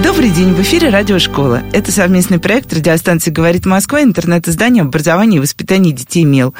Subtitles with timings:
[0.00, 1.62] Добрый день, в эфире Радиошкола.
[1.72, 6.54] Это совместный проект радиостанции «Говорит Москва» интернет-издание об образовании и воспитании детей МЕЛ.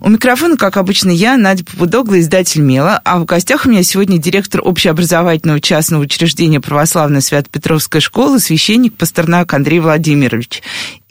[0.00, 4.18] У микрофона, как обычно, я, Надя Попудогла, издатель МЕЛа, а в гостях у меня сегодня
[4.18, 10.62] директор общеобразовательного частного учреждения Православная Свято-Петровская школа, священник Пастернак Андрей Владимирович.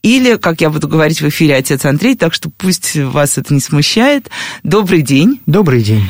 [0.01, 3.59] Или, как я буду говорить в эфире, отец Андрей, так что пусть вас это не
[3.59, 4.29] смущает.
[4.63, 5.39] Добрый день.
[5.45, 6.03] Добрый день.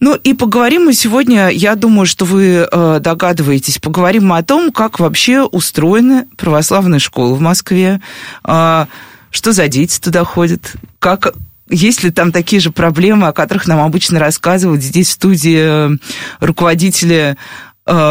[0.00, 4.70] Ну и поговорим мы сегодня, я думаю, что вы э, догадываетесь, поговорим мы о том,
[4.70, 8.00] как вообще устроены православные школы в Москве,
[8.44, 8.86] э,
[9.30, 11.34] что за дети туда ходят, как
[11.68, 15.96] есть ли там такие же проблемы, о которых нам обычно рассказывают здесь в студии э,
[16.40, 17.36] руководители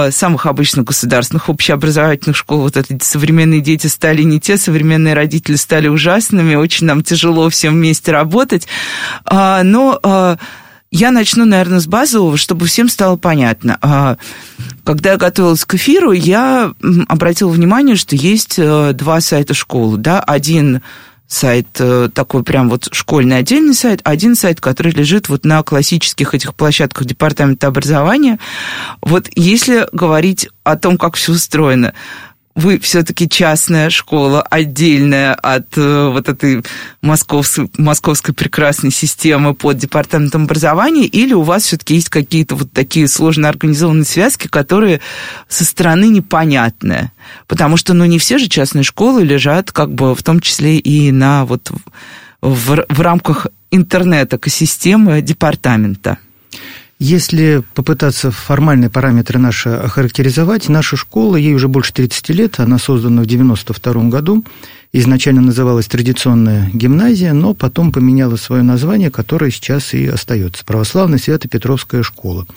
[0.10, 2.62] самых обычных государственных общеобразовательных школ.
[2.62, 7.76] Вот эти современные дети стали не те, современные родители стали ужасными, очень нам тяжело всем
[7.76, 8.68] вместе работать.
[9.30, 10.00] Но
[10.92, 13.78] я начну, наверное, с базового, чтобы всем стало понятно.
[13.82, 14.18] А,
[14.84, 16.74] когда я готовилась к эфиру, я
[17.08, 19.98] обратила внимание, что есть э, два сайта школы.
[19.98, 20.22] Да?
[20.22, 20.82] Один
[21.28, 26.34] сайт э, такой прям вот школьный отдельный сайт, один сайт, который лежит вот на классических
[26.34, 28.40] этих площадках департамента образования.
[29.02, 31.94] Вот если говорить о том, как все устроено,
[32.58, 36.64] вы все-таки частная школа, отдельная от э, вот этой
[37.04, 43.08] московской, московской прекрасной системы под департаментом образования, или у вас все-таки есть какие-то вот такие
[43.08, 45.02] сложно организованные связки, которые
[45.48, 47.12] со стороны непонятные?
[47.46, 51.12] Потому что, ну, не все же частные школы лежат как бы в том числе и
[51.12, 51.72] на вот
[52.42, 56.18] в, в рамках интернет-экосистемы департамента.
[57.00, 63.22] Если попытаться формальные параметры наши охарактеризовать, наша школа, ей уже больше 30 лет, она создана
[63.22, 64.44] в 92 году,
[64.94, 72.02] изначально называлась традиционная гимназия, но потом поменяла свое название, которое сейчас и остается, Православная Свято-Петровская
[72.02, 72.48] школа.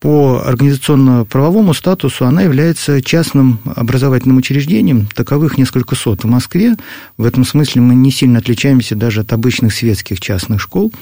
[0.00, 6.76] По организационно-правовому статусу она является частным образовательным учреждением, таковых несколько сот в Москве.
[7.16, 10.92] В этом смысле мы не сильно отличаемся даже от обычных светских частных школ.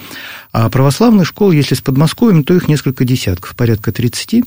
[0.51, 4.45] А православных школ, если с Подмосковьем, то их несколько десятков, порядка 30.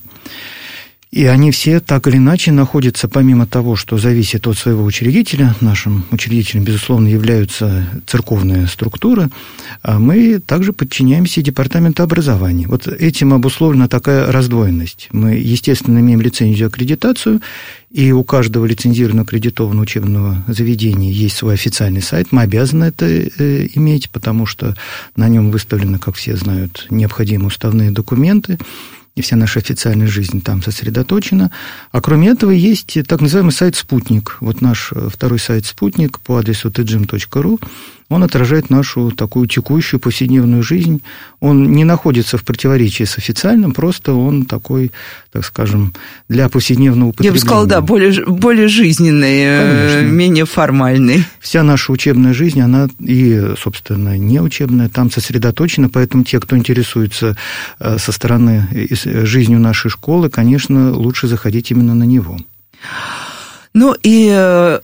[1.12, 6.06] И они все так или иначе находятся, помимо того, что зависит от своего учредителя, нашим
[6.12, 9.30] учредителем, безусловно, являются церковные структуры,
[9.82, 12.68] а мы также подчиняемся департаменту образования.
[12.68, 15.10] Вот этим обусловлена такая раздвоенность.
[15.12, 17.42] Мы, естественно, имеем лицензию аккредитацию,
[17.90, 22.28] и у каждого лицензированного аккредитованного учебного заведения есть свой официальный сайт.
[22.30, 24.76] Мы обязаны это э, иметь, потому что
[25.16, 28.60] на нем выставлены, как все знают, необходимые уставные документы
[29.20, 31.52] и вся наша официальная жизнь там сосредоточена.
[31.92, 34.38] А кроме этого есть так называемый сайт «Спутник».
[34.40, 37.60] Вот наш э, второй сайт «Спутник» по адресу tgym.ru
[38.10, 41.02] он отражает нашу такую текущую повседневную жизнь.
[41.40, 44.92] Он не находится в противоречии с официальным, просто он такой,
[45.32, 45.94] так скажем,
[46.28, 47.36] для повседневного употребления.
[47.36, 50.16] Я бы сказала, да, более, более жизненный, э, Конечно.
[50.16, 51.24] менее формальный.
[51.40, 57.38] Вся наша учебная жизнь, она и, собственно, не учебная, там сосредоточена, поэтому те, кто интересуется
[57.80, 62.38] э, со стороны э, жизнью нашей школы, конечно, лучше заходить именно на него.
[63.74, 64.80] Ну и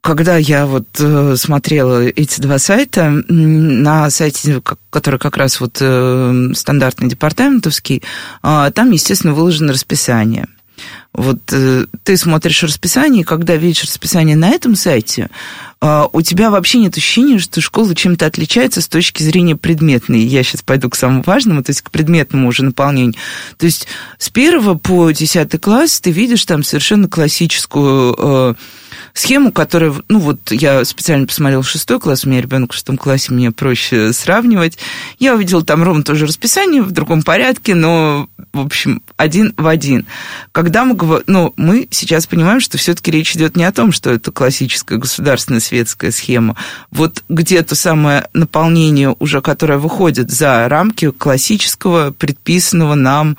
[0.00, 6.50] когда я вот э, смотрела эти два сайта, на сайте, который как раз вот э,
[6.54, 8.02] стандартный департаментовский,
[8.42, 10.46] э, там, естественно, выложено расписание.
[11.12, 15.30] Вот э, ты смотришь расписание, и когда видишь расписание на этом сайте,
[15.80, 20.20] у тебя вообще нет ощущения, что школа чем-то отличается с точки зрения предметной.
[20.20, 23.14] Я сейчас пойду к самому важному, то есть к предметному уже наполнению.
[23.58, 23.86] То есть
[24.18, 28.54] с первого по десятый класс ты видишь там совершенно классическую э,
[29.12, 33.32] схему, которая, ну вот я специально посмотрела шестой класс, у меня ребенок в шестом классе,
[33.32, 34.78] мне проще сравнивать.
[35.18, 40.06] Я увидела там ровно тоже расписание в другом порядке, но, в общем, один в один.
[40.52, 44.10] Когда мы говорим, ну, мы сейчас понимаем, что все-таки речь идет не о том, что
[44.10, 46.56] это классическая государственная светская схема.
[46.90, 53.36] Вот где то самое наполнение уже, которое выходит за рамки классического, предписанного нам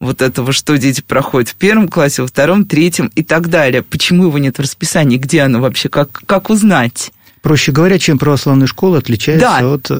[0.00, 3.82] вот этого, что дети проходят в первом классе, во втором, третьем и так далее.
[3.82, 5.18] Почему его нет в расписании?
[5.18, 5.88] Где оно вообще?
[5.88, 7.12] Как, как узнать?
[7.42, 9.90] Проще говоря, чем православная школа отличается да, от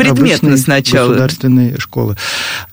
[0.00, 1.08] обычной сначала.
[1.08, 2.16] государственной школы.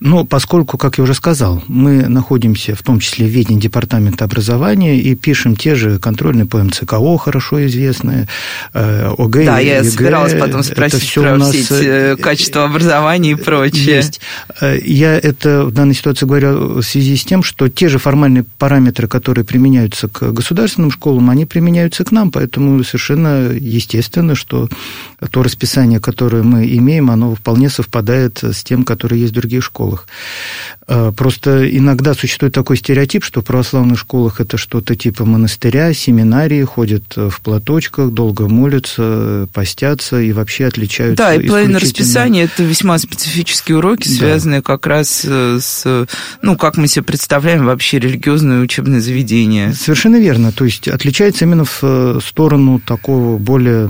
[0.00, 4.98] Но поскольку, как я уже сказал, мы находимся в том числе в ведении департамента образования
[4.98, 8.26] и пишем те же контрольные по МЦКО, хорошо известные,
[8.72, 11.50] э, ОГЭ, Да, я ЕГЭ, собиралась потом спросить все про нас...
[11.50, 13.96] все эти э, качества образования и прочее.
[13.96, 14.22] Есть.
[14.62, 18.46] Э, я это в данной ситуации говорю в связи с тем, что те же формальные
[18.58, 24.68] параметры, которые применяются к государственным школам, они применяются к нам, поэтому совершенно естественно естественно, что
[25.30, 30.06] то расписание, которое мы имеем, оно вполне совпадает с тем, которое есть в других школах.
[30.86, 36.62] Э, просто иногда существует такой стереотип, что в православных школах это что-то типа монастыря, семинарии,
[36.64, 41.24] ходят в платочках, долго молятся, постятся и вообще отличаются.
[41.24, 44.64] Да, и половина расписания– это весьма специфические уроки, связанные да.
[44.64, 46.06] как раз э, с,
[46.42, 49.72] ну, как мы себе представляем вообще религиозное учебное заведение.
[49.72, 50.52] Совершенно верно.
[50.52, 53.88] То есть отличается именно в э, сторону такого более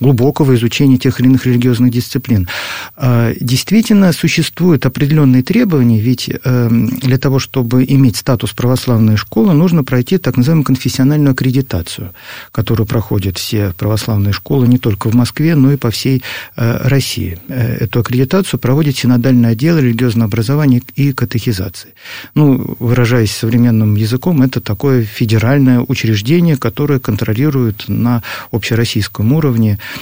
[0.00, 2.48] глубокого изучения тех или иных религиозных дисциплин.
[2.96, 9.84] А, действительно, существуют определенные требования, ведь эм, для того, чтобы иметь статус православной школы, нужно
[9.84, 12.12] пройти так называемую конфессиональную аккредитацию,
[12.50, 16.22] которую проходят все православные школы не только в Москве, но и по всей
[16.56, 17.38] э, России.
[17.48, 21.90] Э, эту аккредитацию проводит синодальный отдел религиозного образования и катехизации.
[22.34, 29.41] Ну, выражаясь современным языком, это такое федеральное учреждение, которое контролирует на общероссийском уровне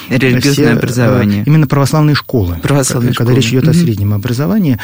[0.08, 1.44] религиозное все, э, образование.
[1.46, 3.37] Именно православные школы, православные когда школы.
[3.37, 3.70] речь идет mm-hmm.
[3.70, 4.78] о среднем образовании.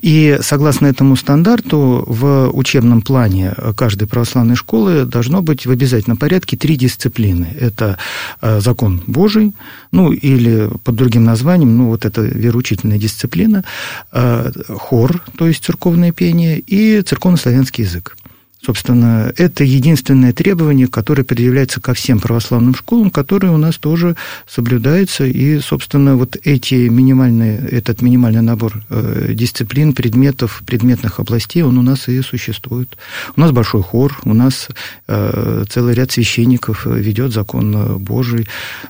[0.00, 6.56] И согласно этому стандарту в учебном плане каждой православной школы должно быть в обязательном порядке
[6.56, 7.48] три дисциплины.
[7.58, 7.98] Это
[8.40, 9.52] э, закон Божий,
[9.92, 13.64] ну или под другим названием, ну вот это вероучительная дисциплина,
[14.12, 18.16] э, хор, то есть церковное пение, и церковно-славянский язык.
[18.64, 24.14] Собственно, это единственное требование, которое предъявляется ко всем православным школам, которое у нас тоже
[24.46, 25.24] соблюдается.
[25.24, 31.82] И, собственно, вот эти минимальные, этот минимальный набор э, дисциплин, предметов, предметных областей, он у
[31.82, 32.96] нас и существует.
[33.36, 34.68] У нас большой хор, у нас
[35.08, 38.46] э, целый ряд священников ведет закон Божий.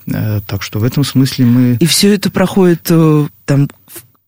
[0.06, 1.76] Э, так что в этом смысле мы...
[1.80, 2.90] И все это проходит
[3.46, 3.68] там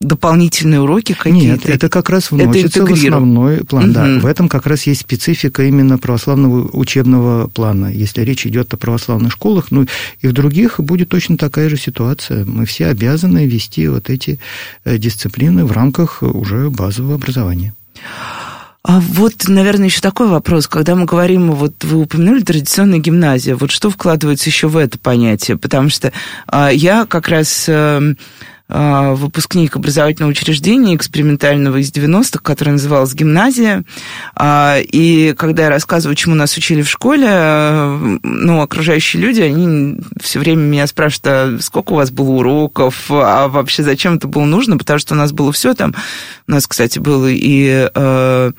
[0.00, 1.69] дополнительные уроки какие-то?
[1.69, 3.87] Нет, это как раз вносится это в основной план.
[3.87, 3.93] Угу.
[3.93, 7.87] Да, в этом как раз есть специфика именно православного учебного плана.
[7.87, 9.87] Если речь идет о православных школах, ну
[10.20, 12.44] и в других будет точно такая же ситуация.
[12.44, 14.38] Мы все обязаны вести вот эти
[14.85, 17.75] э, дисциплины в рамках уже базового образования.
[18.87, 20.67] А вот, наверное, еще такой вопрос.
[20.67, 25.56] Когда мы говорим, вот вы упомянули традиционная гимназия, вот что вкладывается еще в это понятие?
[25.56, 26.12] Потому что
[26.47, 27.64] а, я как раз...
[27.67, 28.14] А, а,
[28.75, 33.85] выпускник образовательного учреждения экспериментального из 90-х, которое называлось «Гимназия».
[34.35, 40.41] А, и когда я рассказываю, чему нас учили в школе, ну, окружающие люди, они все
[40.41, 44.76] время меня спрашивают, а сколько у вас было уроков, а вообще зачем это было нужно,
[44.76, 45.94] потому что у нас было все там.
[46.49, 48.53] У нас, кстати, было и э,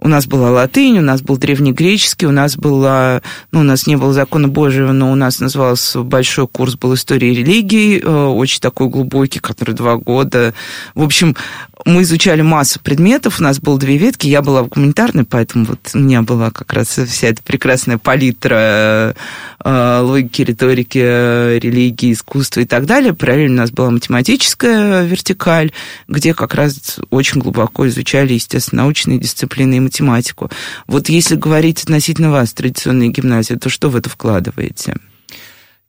[0.00, 3.96] у нас была латынь, у нас был древнегреческий, у нас была, ну, у нас не
[3.96, 8.88] было закона Божьего, но у нас назывался большой курс был истории религии, э, очень такой
[8.88, 10.54] глубокий, который два года.
[10.94, 11.36] В общем,
[11.84, 15.90] мы изучали массу предметов, у нас было две ветки, я была в гуманитарной, поэтому вот
[15.94, 19.14] у меня была как раз вся эта прекрасная палитра
[19.62, 23.14] э, логики, риторики, религии, искусства и так далее.
[23.14, 25.72] Параллельно у нас была математическая вертикаль,
[26.08, 30.50] где как раз очень глубоко изучали, естественно, научные дисциплины и математику.
[30.86, 34.94] Вот если говорить относительно вас, традиционной гимназии, то что в это вкладываете?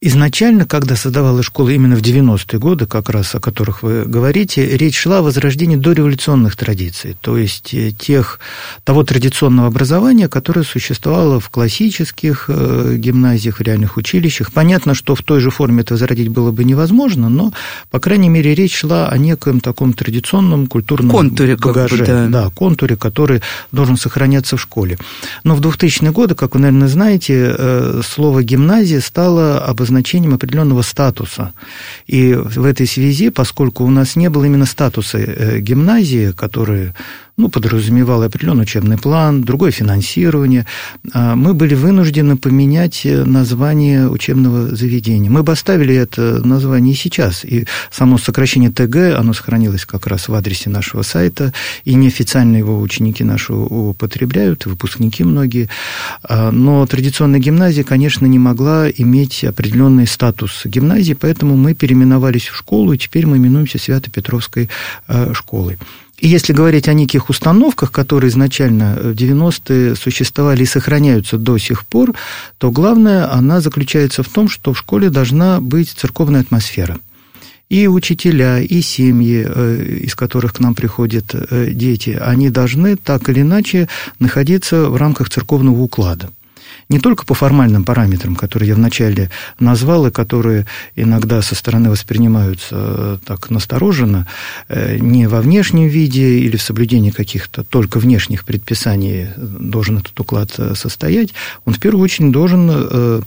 [0.03, 4.97] Изначально, когда создавалась школа именно в 90-е годы, как раз о которых вы говорите, речь
[4.97, 8.39] шла о возрождении дореволюционных традиций, то есть э, тех,
[8.83, 14.51] того традиционного образования, которое существовало в классических э, гимназиях, в реальных училищах.
[14.51, 17.53] Понятно, что в той же форме это возродить было бы невозможно, но,
[17.91, 22.45] по крайней мере, речь шла о некоем таком традиционном культурном контуре, багаже, как бы, да.
[22.45, 24.97] да, контуре, который должен сохраняться в школе.
[25.43, 30.81] Но в 2000-е годы, как вы, наверное, знаете, э, слово «гимназия» стало обозначать обозначением определенного
[30.81, 31.53] статуса.
[32.07, 36.93] И в этой связи, поскольку у нас не было именно статуса э, гимназии, которые
[37.37, 40.65] ну, подразумевал определенный учебный план, другое финансирование,
[41.13, 45.29] а мы были вынуждены поменять э, название учебного заведения.
[45.29, 50.27] Мы бы оставили это название и сейчас, и само сокращение ТГ, оно сохранилось как раз
[50.27, 51.53] в адресе нашего сайта,
[51.85, 55.69] и неофициально его ученики наши употребляют, выпускники многие,
[56.23, 62.55] а, но традиционная гимназия, конечно, не могла иметь определенный статус гимназии, поэтому мы переименовались в
[62.55, 64.69] школу, и теперь мы именуемся Свято-Петровской
[65.07, 65.77] э, школой.
[66.21, 71.83] И если говорить о неких установках, которые изначально в 90-е существовали и сохраняются до сих
[71.85, 72.13] пор,
[72.59, 76.97] то главное, она заключается в том, что в школе должна быть церковная атмосфера–
[77.71, 83.29] и учителя, и семьи, э, из которых к нам приходят э, дети, они должны так
[83.29, 83.87] или иначе
[84.19, 86.29] находиться в рамках церковного уклада
[86.89, 92.67] не только по формальным параметрам, которые я вначале назвал, и которые иногда со стороны воспринимаются
[92.71, 94.27] э, так настороженно,
[94.69, 101.33] не во внешнем виде или в соблюдении каких-то только внешних предписаний должен этот уклад состоять,
[101.65, 103.21] он в первую очередь должен Э,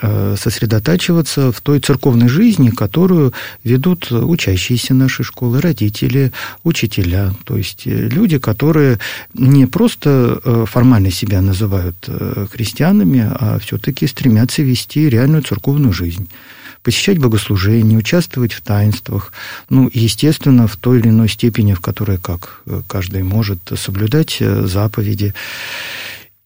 [0.00, 3.32] сосредотачиваться в той церковной жизни, которую
[3.64, 6.32] ведут учащиеся нашей школы, родители,
[6.64, 8.98] учителя, то есть э, люди, которые
[9.34, 12.08] не просто э, формально себя называют
[12.50, 16.28] христианами, а все-таки стремятся вести реальную церковную жизнь
[16.82, 19.32] посещать богослужения, участвовать в таинствах,
[19.70, 25.32] ну, естественно, в той или иной степени, в которой, как каждый может, соблюдать заповеди.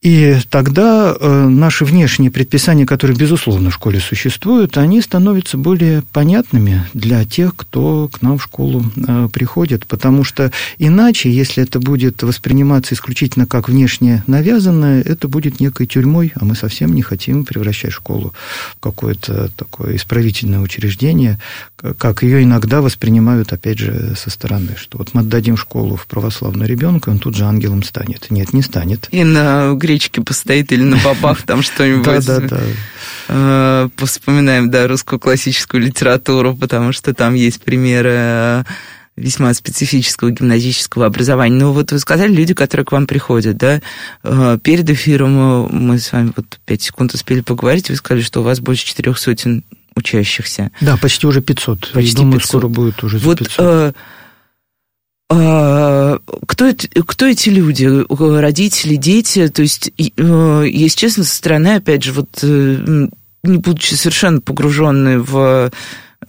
[0.07, 6.87] И тогда э, наши внешние предписания, которые, безусловно, в школе существуют, они становятся более понятными
[6.95, 9.85] для тех, кто к нам в школу э, приходит.
[9.85, 16.33] Потому что иначе, если это будет восприниматься исключительно как внешне навязанное, это будет некой тюрьмой,
[16.37, 18.33] а мы совсем не хотим превращать школу
[18.77, 21.41] в какое-то такое исправительное учреждение,
[21.99, 26.69] как ее иногда воспринимают, опять же, со стороны, что вот мы отдадим школу в православную
[26.69, 28.31] ребенка, он тут же ангелом станет.
[28.31, 29.09] Нет, не станет.
[29.11, 32.27] И на гречке постоит или на бабах там что-нибудь.
[32.27, 32.61] Да, да, да.
[33.29, 38.65] Э, вспоминаем, да, русскую классическую литературу, потому что там есть примеры э,
[39.17, 41.57] весьма специфического гимназического образования.
[41.57, 43.81] Но вот вы сказали, люди, которые к вам приходят, да,
[44.23, 48.45] э, перед эфиром мы с вами вот пять секунд успели поговорить, вы сказали, что у
[48.45, 50.71] вас больше четырех сотен учащихся.
[50.83, 51.93] Да, почти уже 500.
[51.93, 52.49] Почти думаю, 500.
[52.49, 53.55] скоро будет уже вот, 500.
[53.59, 53.93] А,
[55.29, 57.89] кто, это, кто эти люди?
[58.09, 59.49] Родители, дети?
[59.49, 63.09] То есть, э, если честно, со стороны, опять же, вот э,
[63.43, 65.71] не будучи совершенно погруженной в...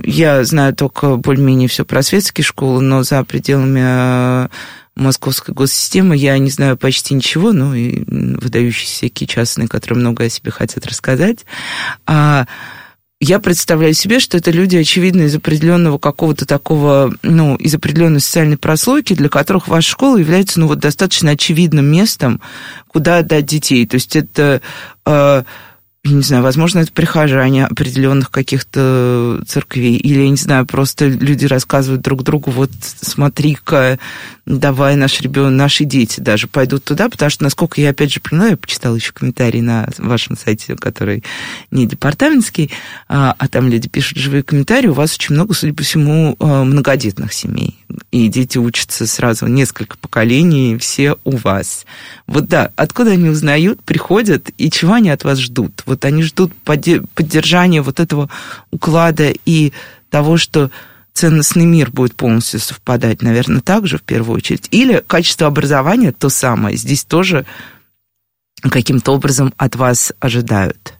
[0.04, 4.48] Я знаю только более-менее все про светские школы, но за пределами э,
[4.96, 10.30] московской госсистемы я не знаю почти ничего, ну и выдающиеся всякие частные, которые много о
[10.30, 11.46] себе хотят рассказать.
[13.20, 18.58] Я представляю себе, что это люди, очевидно, из определенного какого-то такого, ну, из определенной социальной
[18.58, 22.42] прослойки, для которых ваша школа является, ну, вот достаточно очевидным местом,
[22.88, 23.88] куда отдать детей.
[23.88, 24.62] То есть это
[25.08, 25.44] э,
[26.14, 32.02] не знаю, возможно, это прихожане определенных каких-то церквей, или, я не знаю, просто люди рассказывают
[32.02, 34.00] друг другу, вот смотри-ка,
[34.46, 38.52] давай наш ребенок, наши дети даже пойдут туда, потому что, насколько я, опять же, понимаю,
[38.52, 41.24] я почитала еще комментарий на вашем сайте, который
[41.72, 42.72] не департаментский,
[43.08, 46.64] а, а там люди пишут живые комментарии, у вас очень много, судя по всему, а,
[46.64, 47.78] многодетных семей,
[48.12, 51.86] и дети учатся сразу несколько поколений, все у вас.
[52.26, 55.84] Вот да, откуда они узнают, приходят, и чего они от вас ждут?
[55.86, 58.30] Вот они ждут поддержания вот этого
[58.72, 59.74] уклада и
[60.10, 60.72] того, что
[61.14, 64.68] ценностный мир будет полностью совпадать, наверное, так же в первую очередь.
[64.72, 66.78] Или качество образования то самое.
[66.78, 67.46] Здесь тоже
[68.62, 70.94] каким-то образом от вас ожидают.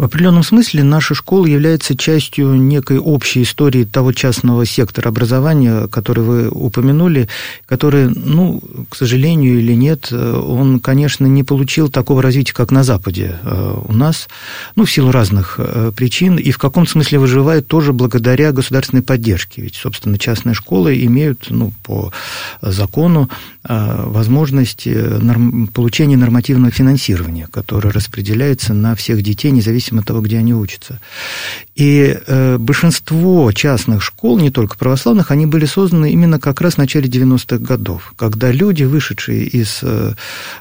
[0.00, 6.22] В определенном смысле наша школа является частью некой общей истории того частного сектора образования, который
[6.22, 7.26] вы упомянули,
[7.66, 13.40] который, ну, к сожалению или нет, он, конечно, не получил такого развития, как на Западе
[13.42, 14.28] э, у нас,
[14.76, 19.62] ну, в силу разных э, причин, и в каком смысле выживает тоже благодаря государственной поддержке.
[19.62, 22.12] Ведь, собственно, частные школы имеют, ну, по
[22.62, 23.28] закону
[23.68, 24.86] э, возможность
[25.74, 31.00] получения нормативного финансирования, которое распределяется на всех детей, независимо зависимо от того, где они учатся.
[31.74, 36.78] И э, большинство частных школ, не только православных, они были созданы именно как раз в
[36.78, 40.14] начале 90-х годов, когда люди, вышедшие из э,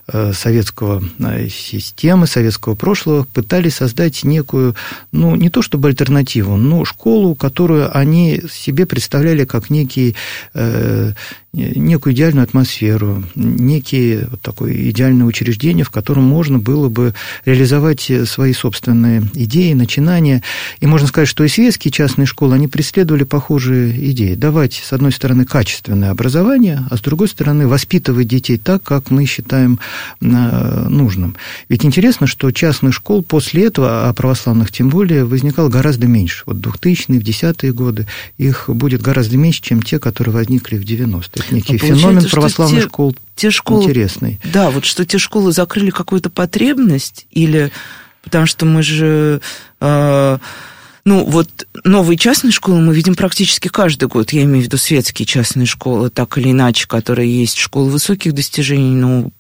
[0.08, 4.76] э советского э, системы, советского прошлого, пытались создать некую,
[5.12, 10.16] ну, не то чтобы альтернативу, но школу, которую они себе представляли как некий
[10.54, 11.14] э,
[11.58, 17.14] некую идеальную атмосферу, некие вот такое идеальное учреждение, в котором можно было бы
[17.46, 20.44] реализовать свои собственные идеи, начинания.
[20.80, 24.36] И можно сказать, что и светские частные школы, они преследовали похожие идеи.
[24.36, 29.26] Давать, с одной стороны, качественное образование, а с другой стороны, воспитывать детей так, как мы
[29.26, 29.80] считаем
[30.22, 31.36] э, нужным.
[31.70, 36.44] Ведь интересно, что частных школ после этого, а православных тем более, возникало гораздо меньше.
[36.46, 38.06] Вот 2000-е, в 10-е годы
[38.38, 42.88] их будет гораздо меньше, чем те, которые возникли в 90-е некий а феномен православных те,
[42.88, 44.40] школ те школы, интересный.
[44.44, 47.72] Да, вот что те школы закрыли какую-то потребность или
[48.24, 49.42] потому что мы же
[49.80, 50.38] э,
[51.08, 51.50] Ну, вот
[51.86, 54.34] новые частные школы мы видим практически каждый год.
[54.34, 58.94] Я имею в виду светские частные школы, так или иначе, которые есть школы высоких достижений,
[58.94, 59.32] ну,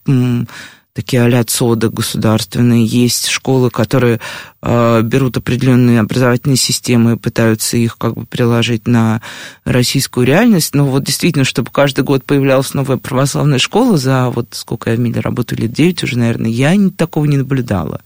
[0.98, 4.20] такие а-ля ЦОДа государственные, есть школы, которые
[4.64, 9.22] э, берут определенные образовательные системы и пытаются их как бы приложить на
[9.64, 10.74] российскую реальность.
[10.74, 15.00] Но вот действительно, чтобы каждый год появлялась новая православная школа, за вот сколько я в
[15.00, 18.02] Миле работаю, лет 9 уже, наверное, я такого не наблюдала.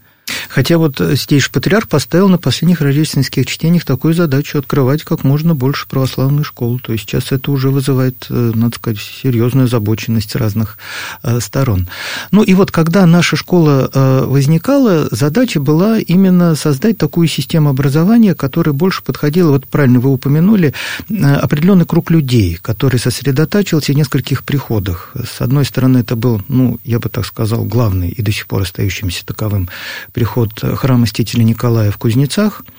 [0.50, 5.88] Хотя вот Святейший Патриарх поставил на последних рождественских чтениях такую задачу открывать как можно больше
[5.88, 6.80] православную школу.
[6.80, 10.78] То есть сейчас это уже вызывает, э, надо сказать, серьезную озабоченность разных
[11.24, 11.88] э, сторон.
[12.32, 18.36] Ну и вот когда наша школа э, возникала, задача была именно создать такую систему образования,
[18.36, 20.74] которая больше подходила, вот правильно вы упомянули,
[21.10, 25.14] определенный круг людей, который сосредотачивался в нескольких приходах.
[25.16, 28.64] С одной стороны, это был, ну, я бы так сказал, главный и до сих пор
[28.64, 29.70] остающимся таковым
[30.14, 32.64] приход храма Мстителя Николая в Кузнецах–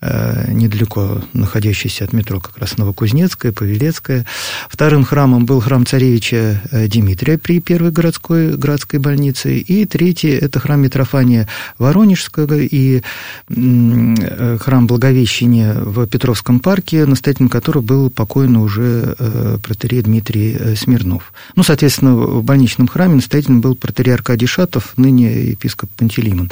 [0.00, 4.26] недалеко находящийся от метро как раз Новокузнецкая, Павелецкая.
[4.68, 9.58] Вторым храмом был храм царевича э, Дмитрия при первой городской, городской больнице.
[9.58, 13.02] И третий– это храм Митрофания Воронежского и
[13.48, 19.16] э, храм Благовещения в Петровском парке, настоятелем которого был покойный уже
[19.62, 21.32] протерей Дмитрий Смирнов.
[21.56, 26.50] Ну, соответственно, в больничном храме настоятелем был протерей Аркадий Шатов, ныне епископ Пантелеймон.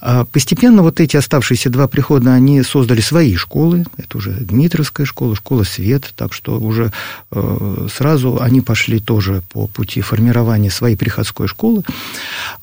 [0.00, 5.36] А постепенно вот эти оставшиеся два прихода, они создали свои школы, это уже Дмитровская школа,
[5.36, 6.92] школа Свет, так что уже
[7.30, 11.82] э, сразу они пошли тоже по пути формирования своей приходской школы.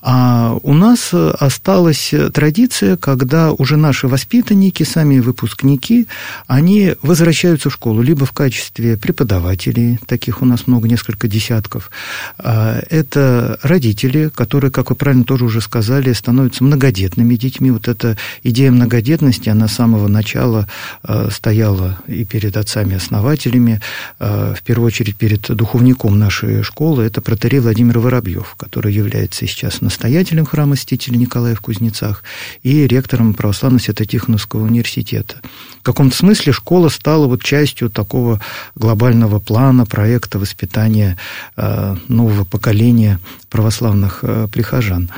[0.01, 6.08] А у нас осталась традиция, когда уже наши воспитанники, сами выпускники,
[6.48, 11.91] они возвращаются в школу либо в качестве преподавателей, таких у нас много, несколько десятков.
[12.38, 17.72] А это родители, которые, как вы правильно тоже уже сказали, становятся многодетными детьми.
[17.72, 20.67] Вот эта идея многодетности, она самая самого начала
[21.03, 23.81] э, стояла и перед отцами-основателями,
[24.19, 29.81] э, в первую очередь перед духовником нашей школы, это протерей Владимир Воробьев, который является сейчас
[29.81, 32.24] настоятелем храма Мстителя Николая в Кузнецах
[32.63, 35.41] и ректором Православно-Свято-Тихоновского университета.
[35.81, 38.39] В каком-то смысле школа стала вот частью такого
[38.75, 41.17] глобального плана, проекта воспитания
[41.57, 43.19] э, нового поколения
[43.50, 45.10] православных прихожан.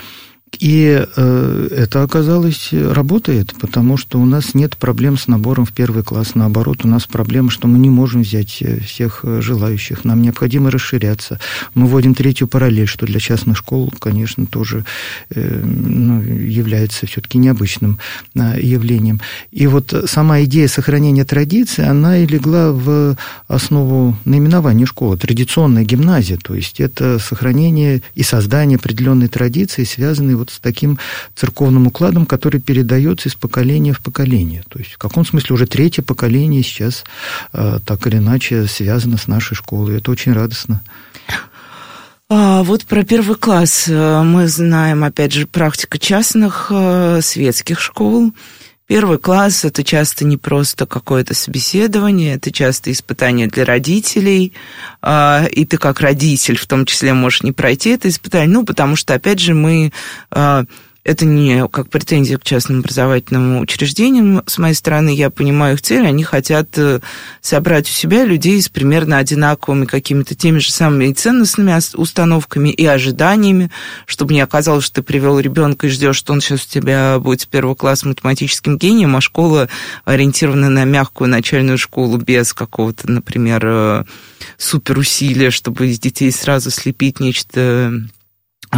[0.59, 6.03] И э, это оказалось работает, потому что у нас нет проблем с набором в первый
[6.03, 6.35] класс.
[6.35, 10.05] Наоборот, у нас проблема, что мы не можем взять э, всех э, желающих.
[10.05, 11.39] Нам необходимо расширяться.
[11.73, 14.85] Мы вводим третью параллель, что для частных школ, конечно, тоже
[15.33, 17.99] ну, является все-таки необычным
[18.35, 19.21] явлением.
[19.51, 25.17] И вот сама идея сохранения традиции, она и легла в основу наименования школы.
[25.17, 30.99] Традиционная гимназия, то есть это сохранение и создание определенной традиции, связанной вот с таким
[31.35, 34.63] церковным укладом, который передается из поколения в поколение.
[34.69, 37.05] То есть в каком смысле уже третье поколение сейчас
[37.53, 39.97] э, так или иначе связано с нашей школой.
[39.97, 40.81] Это очень радостно.
[42.29, 48.33] А, вот про первый класс э, мы знаем, опять же, практика частных э, светских школ.
[48.85, 54.53] Первый класс– это часто не просто какое-то собеседование, это часто испытание для родителей,
[55.01, 58.97] а, и ты как родитель в том числе можешь не пройти это испытание, ну, потому
[58.97, 59.93] что, опять же, мы
[60.31, 60.65] а,
[61.03, 65.09] это не как претензия к частным образовательным учреждениям с моей стороны.
[65.09, 66.05] Я понимаю их цель.
[66.07, 67.01] Они хотят э,
[67.41, 73.69] собрать у себя людей с примерно одинаковыми какими-то теми же самыми ценностными установками и ожиданиями,
[74.05, 77.41] чтобы не оказалось, что ты привел ребенка и ждешь, что он сейчас у тебя будет
[77.41, 79.67] с первого класса математическим гением, а школа
[80.05, 84.03] ориентирована на мягкую начальную школу без какого-то, например, э,
[84.57, 87.93] суперусилия, чтобы из детей сразу слепить нечто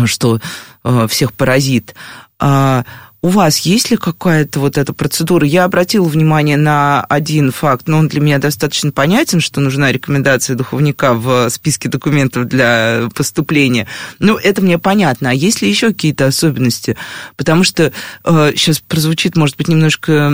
[0.05, 0.39] что
[0.83, 1.95] э, всех поразит.
[2.39, 2.83] А
[3.25, 5.47] у вас есть ли какая-то вот эта процедура?
[5.47, 10.55] Я обратила внимание на один факт, но он для меня достаточно понятен, что нужна рекомендация
[10.55, 13.87] духовника в списке документов для поступления.
[14.19, 15.31] Ну, это мне понятно.
[15.31, 16.97] А есть ли еще какие-то особенности?
[17.35, 17.91] Потому что
[18.25, 20.31] э, сейчас прозвучит, может быть, немножко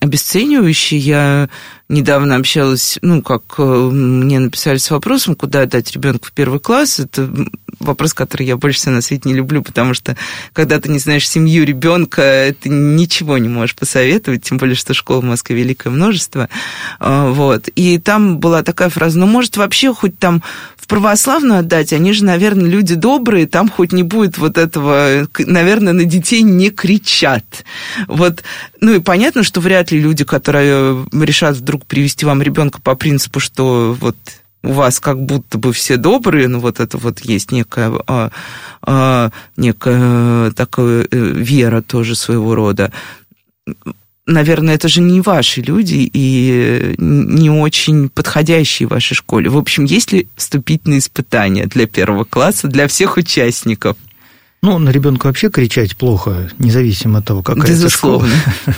[0.00, 0.98] обесценивающе.
[0.98, 1.48] Я
[1.88, 6.98] недавно общалась, ну, как э, мне написали с вопросом, куда отдать ребенка в первый класс.
[6.98, 7.28] Это
[7.78, 10.16] вопрос, который я больше всего на свете не люблю, потому что
[10.52, 15.20] когда ты не знаешь семью ребенка, ты ничего не можешь посоветовать, тем более, что школ
[15.20, 16.48] в Москве великое множество.
[16.98, 17.68] А, вот.
[17.68, 20.42] И там была такая фраза, ну, может, вообще хоть там
[20.76, 25.94] в православную отдать, они же, наверное, люди добрые, там хоть не будет вот этого, наверное,
[25.94, 27.64] на детей не кричат.
[28.06, 28.42] Вот,
[28.80, 32.94] ну и понятно, что вряд ли люди, которые решат вдруг вдруг привести вам ребенка по
[32.94, 34.16] принципу, что вот
[34.62, 38.30] у вас как будто бы все добрые, но вот это вот есть некая, а,
[38.82, 42.92] а, некая такая э, вера тоже своего рода.
[44.24, 49.50] наверное, это же не ваши люди и не очень подходящие вашей школе.
[49.50, 53.96] В общем, есть ли вступительные испытания для первого класса, для всех участников?
[54.64, 58.28] Ну, на ребенка вообще кричать плохо, независимо от того, какая Безусловно.
[58.28, 58.76] это школа.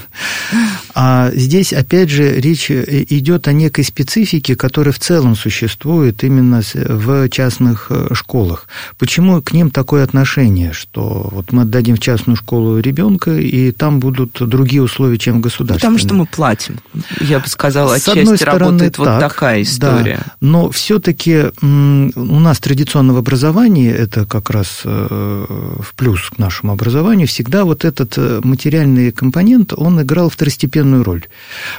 [0.99, 7.29] А здесь, опять же, речь идет о некой специфике, которая в целом существует именно в
[7.29, 8.67] частных э, школах.
[8.97, 14.01] Почему к ним такое отношение, что вот мы отдадим в частную школу ребенка, и там
[14.01, 15.81] будут другие условия, чем в государственной?
[15.81, 16.79] Потому что мы платим.
[17.21, 20.21] Я бы сказала, отчасти С одной стороны, работает так, вот такая история.
[20.25, 26.73] Да, но все-таки у нас традиционного образования, это как раз э, в плюс к нашему
[26.73, 31.25] образованию, всегда вот этот э, материальный компонент, он играл второстепенную роль.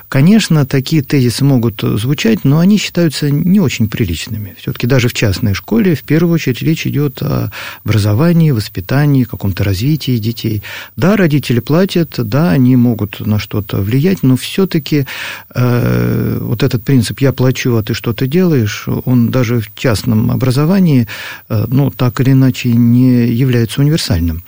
[0.09, 4.55] Конечно, такие тезисы могут звучать, но они считаются не очень приличными.
[4.59, 7.51] Все-таки даже в частной школе в первую очередь речь идет о
[7.83, 10.61] образовании, воспитании, каком-то развитии детей.
[10.95, 15.05] Да, родители платят, да, они могут на что-то влиять, но все-таки
[15.53, 21.07] э, вот этот принцип «я плачу, а ты что-то делаешь», он даже в частном образовании,
[21.49, 24.43] э, ну, так или иначе, не является универсальным.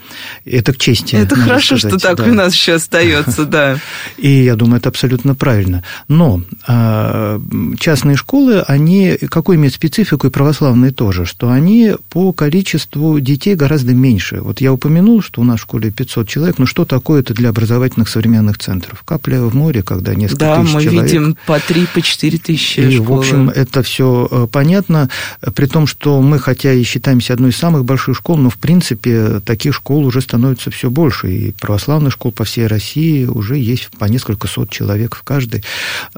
[0.46, 1.16] Это к чести.
[1.16, 2.32] Это хорошо, сказать, что так да.
[2.32, 3.80] у нас еще остается, да.
[4.18, 5.84] И я думаю, это абсолютно правильно.
[6.08, 7.42] Но а,
[7.80, 13.94] частные школы, они какую имеют специфику, и православные тоже, что они по количеству детей гораздо
[13.94, 14.42] меньше.
[14.42, 17.50] Вот я упомянул, что у нас в школе 500 человек, но что такое это для
[17.50, 19.04] образовательных современных центров?
[19.04, 20.92] Капля в море, когда несколько да, тысяч человек.
[20.92, 23.10] Да, мы видим по 3, по 4 тысячи И, школы.
[23.10, 25.10] в общем, это все э, понятно,
[25.56, 29.29] при том, что мы, хотя и считаемся одной из самых больших школ, но, в принципе,
[29.46, 34.06] таких школ уже становится все больше, и православных школ по всей России уже есть по
[34.06, 35.64] несколько сот человек в каждой.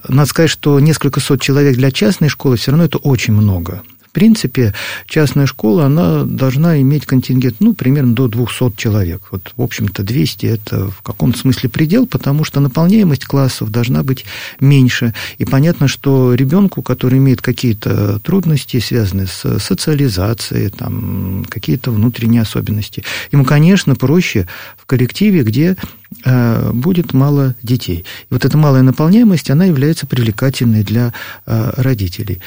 [0.08, 3.82] Надо сказать, что несколько сот человек для частной школы все равно это очень много.
[4.12, 4.74] В принципе,
[5.06, 9.22] частная школа, она должна иметь контингент, ну, примерно до 200 человек.
[9.32, 14.26] Вот, в общем-то, 200– это в каком-то смысле предел, потому что наполняемость классов должна быть
[14.60, 15.14] меньше.
[15.38, 23.06] И понятно, что ребенку, который имеет какие-то трудности, связанные с социализацией, там, какие-то внутренние особенности,
[23.32, 24.46] ему, конечно, проще
[24.76, 25.78] в коллективе, где
[26.26, 28.00] э, будет мало детей.
[28.00, 31.14] И вот эта малая наполняемость, она является привлекательной для
[31.46, 32.42] э, родителей.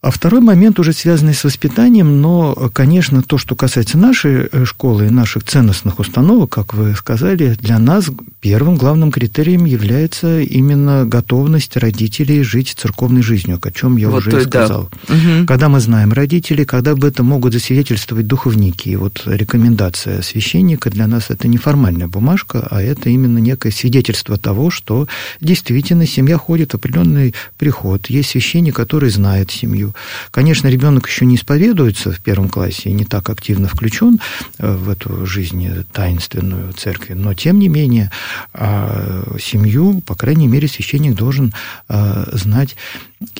[0.00, 5.06] А второй момент уже связанный с воспитанием, но, конечно, то, что касается нашей э, школы
[5.06, 8.06] и наших ценностных установок, как вы сказали, для нас
[8.38, 14.40] первым главным критерием является именно готовность родителей жить церковной жизнью, о чем я вот уже
[14.40, 14.88] и сказал.
[15.08, 15.14] Да.
[15.14, 15.46] Угу.
[15.48, 21.08] Когда мы знаем родителей, когда об этом могут засвидетельствовать духовники, и вот рекомендация священника для
[21.08, 25.08] нас это не формальная бумажка, а это именно некое свидетельство того, что
[25.40, 28.06] действительно семья ходит в определенный приход.
[28.10, 29.94] Есть священник, который знает семью, семью.
[30.30, 34.20] Конечно, ребенок еще не исповедуется в первом классе и не так активно включен
[34.58, 38.10] э, в эту жизнь таинственную церкви, но тем не менее
[38.52, 41.52] а, семью, по крайней мере, священник должен
[41.88, 42.76] а, знать.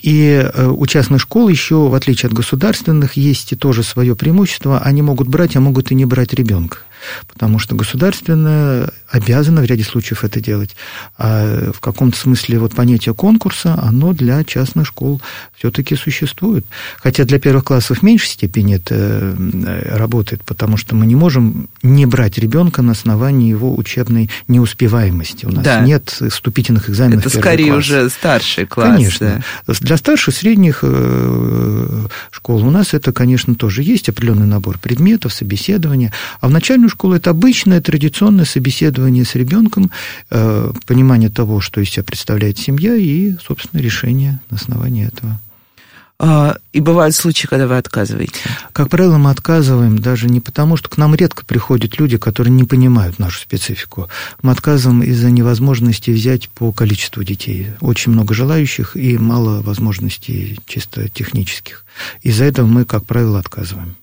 [0.02, 4.78] И э, у частных школ еще, в отличие от государственных, есть и тоже свое преимущество.
[4.80, 6.78] Они могут брать, а могут и не брать ребенка
[7.26, 10.76] потому что государственное обязано в ряде случаев это делать.
[11.16, 15.20] А в каком-то смысле вот понятие конкурса, оно для частных школ
[15.56, 16.64] все-таки существует.
[16.98, 21.68] Хотя для первых классов в меньшей степени это э, работает, потому что мы не можем
[21.82, 25.46] не брать ребенка на основании его учебной неуспеваемости.
[25.46, 25.80] У нас да.
[25.80, 27.26] нет вступительных экзаменов.
[27.26, 27.78] Это скорее класс.
[27.78, 28.94] уже старший класс.
[28.94, 29.42] Конечно.
[29.66, 29.74] Да.
[29.80, 36.12] Для старших, средних э, школ у нас это, конечно, тоже есть определенный набор предметов, собеседования.
[36.40, 39.90] А в начальную школу это обычное традиционное собеседование с ребенком,
[40.31, 45.40] э, понимание того, что из себя представляет семья, и, собственно, решение на основании этого.
[46.20, 48.35] А, и бывают случаи, когда вы отказываете?
[48.72, 52.64] Как правило, мы отказываем даже не потому, что к нам редко приходят люди, которые не
[52.64, 54.09] понимают нашу специфику.
[54.42, 57.68] Мы отказываем из-за невозможности взять по количеству детей.
[57.81, 61.85] Очень много желающих и мало возможностей чисто технических.
[62.22, 63.94] Из-за этого мы, как правило, отказываем.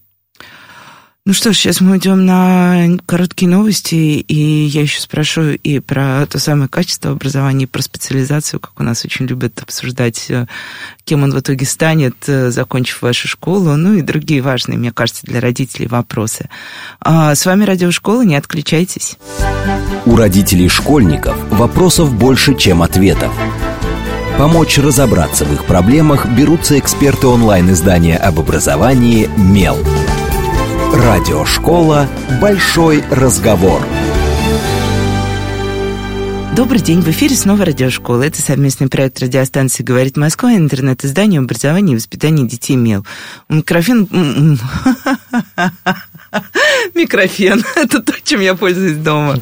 [1.27, 6.27] Ну что ж, сейчас мы идем на короткие новости, и я еще спрошу и про
[6.27, 10.45] то самое качество образования, и про специализацию, как у нас очень любят обсуждать, э,
[11.03, 15.25] кем он в итоге станет, э, закончив вашу школу, ну и другие важные, мне кажется,
[15.25, 16.47] для родителей вопросы.
[16.99, 19.17] А с вами Радиошкола, не отключайтесь.
[20.05, 23.33] У родителей школьников вопросов больше, чем ответов.
[24.37, 29.79] Помочь разобраться в их проблемах берутся эксперты онлайн-издания об образовании «Мел».
[30.95, 32.07] Радиошкола
[32.39, 33.85] «Большой разговор».
[36.55, 38.23] Добрый день, в эфире снова радиошкола.
[38.23, 43.05] Это совместный проект радиостанции «Говорит Москва» и интернет-издание образования и воспитания детей МЕЛ.
[43.49, 44.07] Микрофон...
[46.95, 47.65] Микрофон.
[47.75, 49.37] Это то, чем я пользуюсь дома.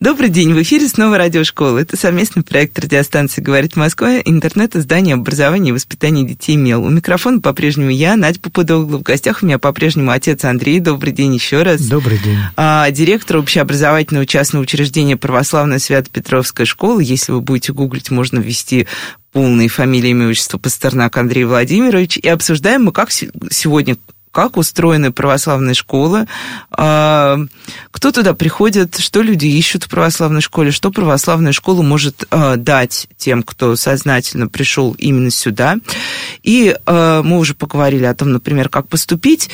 [0.00, 1.78] Добрый день, в эфире снова радиошкола.
[1.78, 6.84] Это совместный проект радиостанции «Говорит Москва», интернет-издание образования и воспитания детей МЕЛ.
[6.84, 8.98] У микрофона по-прежнему я, Надя Попудогла.
[8.98, 10.78] В гостях у меня по-прежнему отец Андрей.
[10.78, 11.80] Добрый день еще раз.
[11.80, 12.38] Добрый день.
[12.56, 17.00] А, директор общеобразовательного частного учреждения «Православная Свято-Петровская школа».
[17.00, 18.86] Если вы будете гуглить, можно ввести
[19.32, 22.18] полные фамилии, имя, отчество Пастернак Андрей Владимирович.
[22.18, 23.96] И обсуждаем мы, как сегодня
[24.32, 26.26] как устроены православные школы,
[26.70, 27.38] а,
[27.90, 33.08] кто туда приходит, что люди ищут в православной школе, что православная школа может а, дать
[33.16, 35.76] тем, кто сознательно пришел именно сюда.
[36.42, 39.50] И а, мы уже поговорили о том, например, как поступить.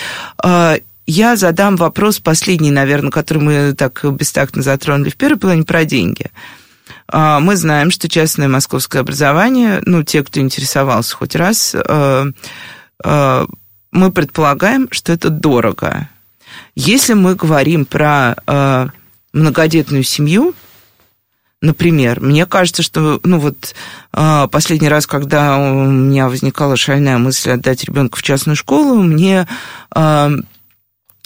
[1.07, 6.31] Я задам вопрос последний, наверное, который мы так бестактно затронули в первой плане, про деньги.
[7.13, 11.77] Мы знаем, что частное московское образование, ну, те, кто интересовался хоть раз,
[13.95, 16.09] мы предполагаем, что это дорого.
[16.75, 18.89] Если мы говорим про э,
[19.33, 20.55] многодетную семью,
[21.63, 23.75] например, мне кажется, что, ну вот,
[24.13, 29.47] э, последний раз, когда у меня возникала шальная мысль отдать ребенка в частную школу, мне
[29.95, 30.31] э,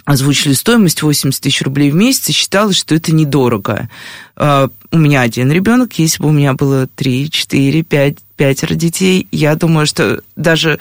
[0.08, 3.90] озвучили стоимость 80 тысяч рублей в месяц и считалось, что это недорого.
[4.36, 9.28] Э, у меня один ребенок, если бы у меня было 3, 4, 5, пятеро детей,
[9.32, 10.78] я думаю, что даже,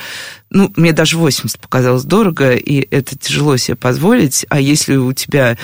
[0.49, 5.57] ну, мне даже 80 показалось дорого, и это тяжело себе позволить, а если у тебя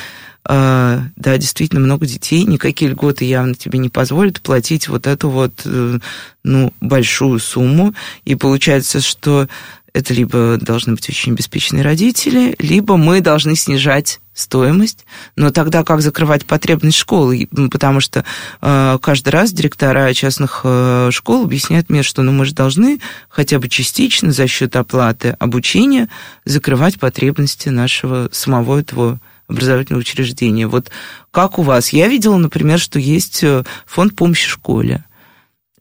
[0.49, 5.61] э, да, действительно много детей, никакие льготы явно тебе не позволят платить вот эту вот,
[5.63, 5.99] э,
[6.43, 7.95] ну, большую сумму,
[8.25, 9.47] и получается, что
[9.93, 16.01] это либо должны быть очень обеспеченные родители, либо мы должны снижать стоимость, но тогда как
[16.01, 17.47] закрывать потребность школы?
[17.71, 18.25] Потому что
[18.61, 23.59] э, каждый раз директора частных э, школ объясняют мне, что ну, мы же должны хотя
[23.59, 26.09] бы частично за счет оплаты обучения
[26.45, 30.65] закрывать потребности нашего самого этого образовательного учреждения.
[30.65, 30.89] Вот
[31.29, 31.89] как у вас?
[31.89, 35.05] Я видела, например, что есть э, фонд помощи школе,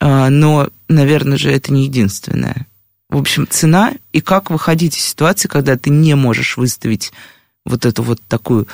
[0.01, 2.67] э, но, наверное же, это не единственное.
[3.13, 7.13] В общем, цена и как выходить из ситуации, когда ты не можешь выставить
[7.67, 8.67] вот эту вот такую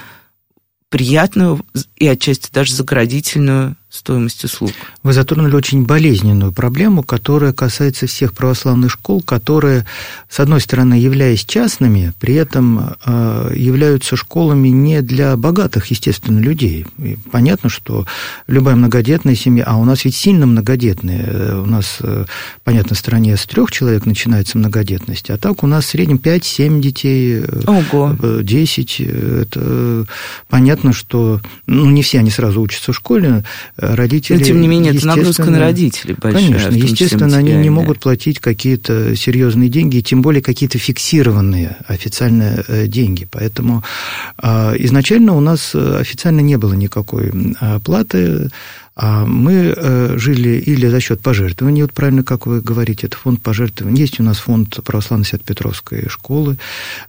[0.91, 4.73] приятную и отчасти даже заградительную стоимость услуг.
[5.03, 9.87] Вы затронули очень болезненную проблему, которая касается всех православных школ, которые,
[10.29, 16.87] с одной стороны, являясь частными, при этом э, являются школами не для богатых, естественно, людей.
[16.99, 18.07] И понятно, что
[18.47, 22.27] любая многодетная семья, а у нас ведь сильно многодетные, э, у нас, э,
[22.65, 26.81] понятно, в стране с трех человек начинается многодетность, а так у нас в среднем 5-7
[26.81, 28.15] детей, Ого.
[28.43, 29.01] 10.
[29.01, 30.07] Это
[30.49, 33.45] понятно, что ну, не все они сразу учатся в школе,
[33.79, 34.39] родители...
[34.39, 36.43] Но, тем не менее, это нагрузка на родителей большая.
[36.43, 42.87] Конечно, естественно, они не могут платить какие-то серьезные деньги, тем более какие-то фиксированные официальные э,
[42.87, 43.27] деньги.
[43.31, 43.85] Поэтому
[44.37, 48.51] а, изначально у нас официально не было никакой оплаты
[49.01, 53.41] а мы э, жили или за счет пожертвований, вот правильно, как вы говорите, это фонд
[53.41, 54.01] пожертвований.
[54.01, 56.59] Есть у нас фонд православной Свято-Петровской школы.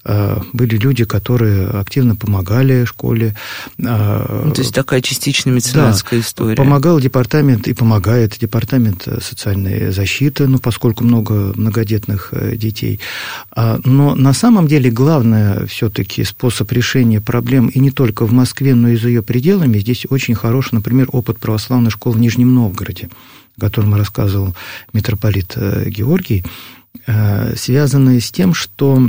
[0.06, 3.36] Э, были люди, которые активно помогали школе.
[3.80, 6.56] Э, ну, то есть такая частичная меценатская да, история.
[6.56, 13.00] Помогал департамент и помогает департамент социальной защиты, ну, поскольку много многодетных детей.
[13.50, 18.76] А, но на самом деле главное все-таки способ решения проблем и не только в Москве,
[18.76, 19.80] но и за ее пределами.
[19.80, 23.10] Здесь очень хороший, например, опыт православной православной школы в Нижнем Новгороде,
[23.58, 24.56] о котором рассказывал
[24.94, 26.44] митрополит э, Георгий,
[27.56, 29.00] связанные с тем, что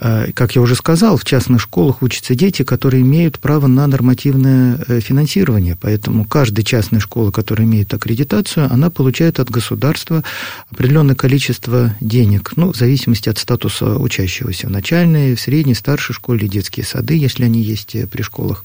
[0.00, 4.78] Э, как я уже сказал, в частных школах учатся дети, которые имеют право на нормативное
[4.86, 5.76] э, финансирование.
[5.80, 10.22] Поэтому каждая частная школа, которая имеет аккредитацию, она получает от государства
[10.70, 14.68] определенное количество денег, ну, в зависимости от статуса учащегося.
[14.68, 18.64] В начальной, в средней, старшей школе, детские сады, если они есть э, при школах.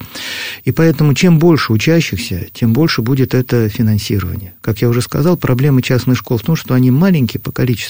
[0.65, 4.53] И поэтому чем больше учащихся, тем больше будет это финансирование.
[4.61, 7.82] Как я уже сказал, проблема частных школ в том, что они маленькие по количеству.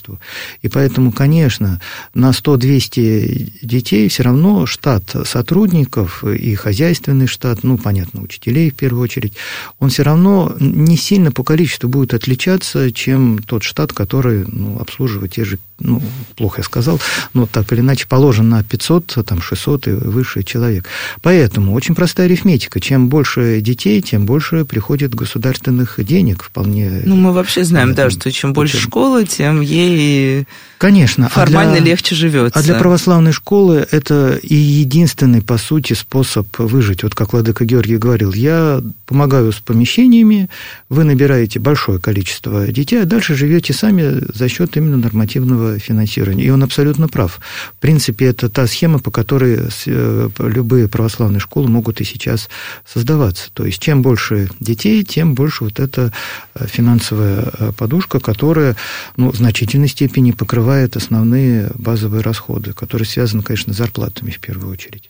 [0.62, 1.80] И поэтому, конечно,
[2.14, 9.04] на 100-200 детей все равно штат сотрудников и хозяйственный штат, ну, понятно, учителей в первую
[9.04, 9.34] очередь,
[9.80, 15.34] он все равно не сильно по количеству будет отличаться, чем тот штат, который ну, обслуживает
[15.34, 16.02] те же ну,
[16.36, 17.00] плохо я сказал,
[17.34, 20.86] но так или иначе положен на 500, там, 600 и выше человек.
[21.22, 22.80] Поэтому очень простая арифметика.
[22.80, 27.02] Чем больше детей, тем больше приходит государственных денег вполне.
[27.06, 30.46] Ну, мы вообще знаем, да, что чем больше школы, тем ей
[30.84, 31.30] Конечно.
[31.30, 32.60] формально а для, легче живется.
[32.60, 37.04] А для православной школы это и единственный, по сути, способ выжить.
[37.04, 40.50] Вот как Владыка Георгий говорил, я помогаю с помещениями,
[40.90, 46.44] вы набираете большое количество детей, а дальше живете сами за счет именно нормативного финансирования.
[46.44, 47.40] И он абсолютно прав.
[47.78, 52.50] В принципе, это та схема, по которой э, любые православные школы могут и сейчас
[52.86, 53.52] создаваться.
[53.54, 56.12] То есть, чем больше детей, тем больше вот эта
[56.56, 58.76] э, финансовая э, подушка, которая
[59.16, 64.72] ну, в значительной степени покрывает основные базовые расходы, которые связаны, конечно, с зарплатами в первую
[64.72, 65.10] очередь.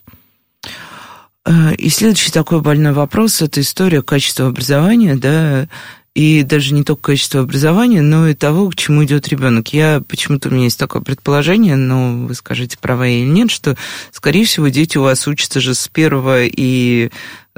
[1.76, 5.68] И следующий такой больной вопрос– это история качества образования, да,
[6.14, 9.72] и даже не только качество образования, но и того, к чему идет ребенок.
[9.72, 13.76] Я почему-то у меня есть такое предположение, но вы скажите, права или нет, что,
[14.12, 17.10] скорее всего, дети у вас учатся же с первого и э,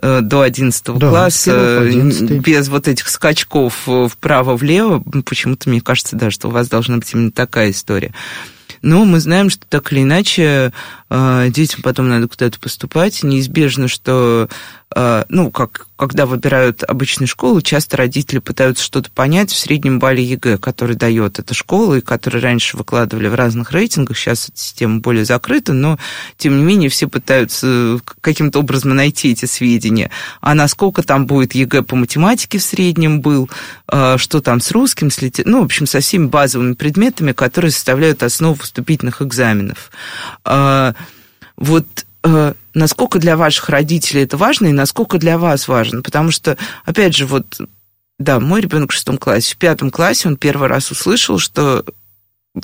[0.02, 2.30] до 11 да, класса, 11.
[2.40, 5.02] без вот этих скачков вправо-влево.
[5.24, 8.12] Почему-то мне кажется, да, что у вас должна быть именно такая история.
[8.82, 10.72] Но мы знаем, что так или иначе
[11.05, 13.22] э, детям потом надо куда-то поступать.
[13.22, 14.48] Неизбежно, что
[14.94, 20.22] Э, ну, как, когда выбирают обычную школу, часто родители пытаются что-то понять в среднем балле
[20.22, 25.00] ЕГЭ, который дает эта школа, и который раньше выкладывали в разных рейтингах, сейчас эта система
[25.00, 25.98] более закрыта, но,
[26.36, 30.10] тем не менее, все пытаются каким-то образом найти эти сведения.
[30.40, 33.50] А насколько там будет ЕГЭ по математике в среднем был,
[33.90, 35.46] э, что там с русским, с литер...
[35.46, 39.90] ну, в общем, со всеми базовыми предметами, которые составляют основу вступительных экзаменов.
[41.56, 41.86] Э, вот
[42.74, 46.02] насколько для ваших родителей это важно и насколько для вас важно.
[46.02, 47.60] Потому что, опять же, вот,
[48.18, 51.84] да, мой ребенок в шестом классе, в пятом классе он первый раз услышал, что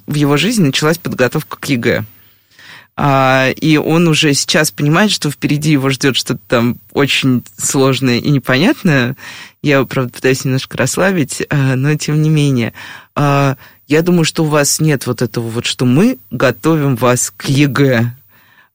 [0.07, 2.05] в его жизни началась подготовка к ЕГЭ.
[2.95, 8.31] А, и он уже сейчас понимает, что впереди его ждет что-то там очень сложное и
[8.31, 9.17] непонятное.
[9.63, 12.75] Я, правда, пытаюсь немножко расслабить, а, но тем не менее.
[13.15, 13.57] А,
[13.89, 18.15] я думаю, что у вас нет вот этого вот, что мы готовим вас к ЕГЭ.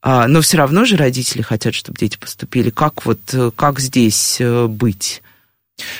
[0.09, 2.69] А, но все равно же родители хотят, чтобы дети поступили.
[2.69, 5.21] Как вот, э, как здесь э, быть?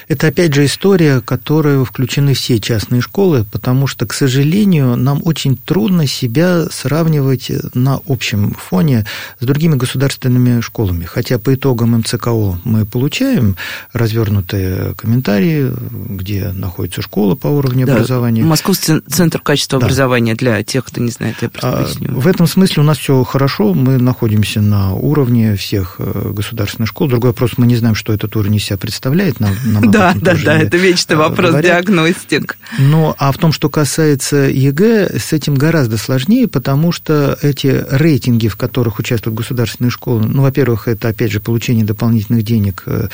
[0.08, 5.22] Это, опять же, история, в которую включены все частные школы, потому что, к сожалению, нам
[5.26, 9.06] очень трудно себя сравнивать на общем фоне
[9.40, 11.04] с другими государственными школами.
[11.06, 13.56] Хотя по итогам МЦКО мы получаем
[13.92, 18.44] развернутые комментарии, где находится школа по уровню да, образования.
[18.44, 19.86] Московский центр качества да.
[19.86, 23.24] образования для тех, кто не знает, я просто а, В этом смысле у нас все
[23.24, 27.10] хорошо, мы находимся на уровне всех э, государственных школ.
[27.10, 30.36] Другой вопрос, мы не знаем, что этот уровень из себя представляет, нам нам да, да,
[30.44, 31.86] да, это вечный э, вопрос говорят.
[31.86, 32.58] диагностик.
[32.80, 38.48] Но а в том, что касается ЕГЭ, с этим гораздо сложнее, потому что эти рейтинги,
[38.48, 43.08] в которых участвуют государственные школы, ну, во-первых, это, опять же, получение дополнительных денег, э,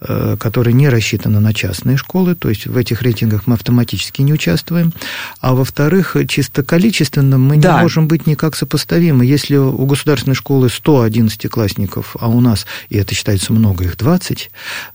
[0.00, 4.32] э, которые не рассчитаны на частные школы, то есть в этих рейтингах мы автоматически не
[4.32, 4.92] участвуем,
[5.40, 7.76] а во-вторых, чисто количественно мы да.
[7.76, 9.24] не можем быть никак сопоставимы.
[9.24, 14.50] Если у государственной школы 100 11-классников, а у нас, и это считается много, их 20,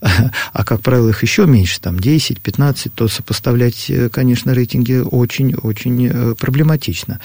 [0.52, 4.94] а, как правило, правило, их еще меньше, там 10, 15, то сопоставлять, э, конечно, рейтинги
[4.94, 7.20] очень-очень э, проблематично.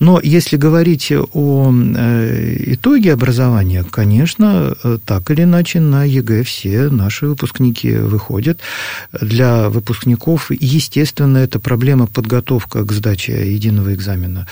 [0.00, 7.26] Но если говорить о э, итоге образования, конечно, так или иначе на ЕГЭ все наши
[7.26, 8.58] выпускники выходят.
[9.20, 14.46] Для выпускников, естественно, это проблема подготовка к сдаче единого экзамена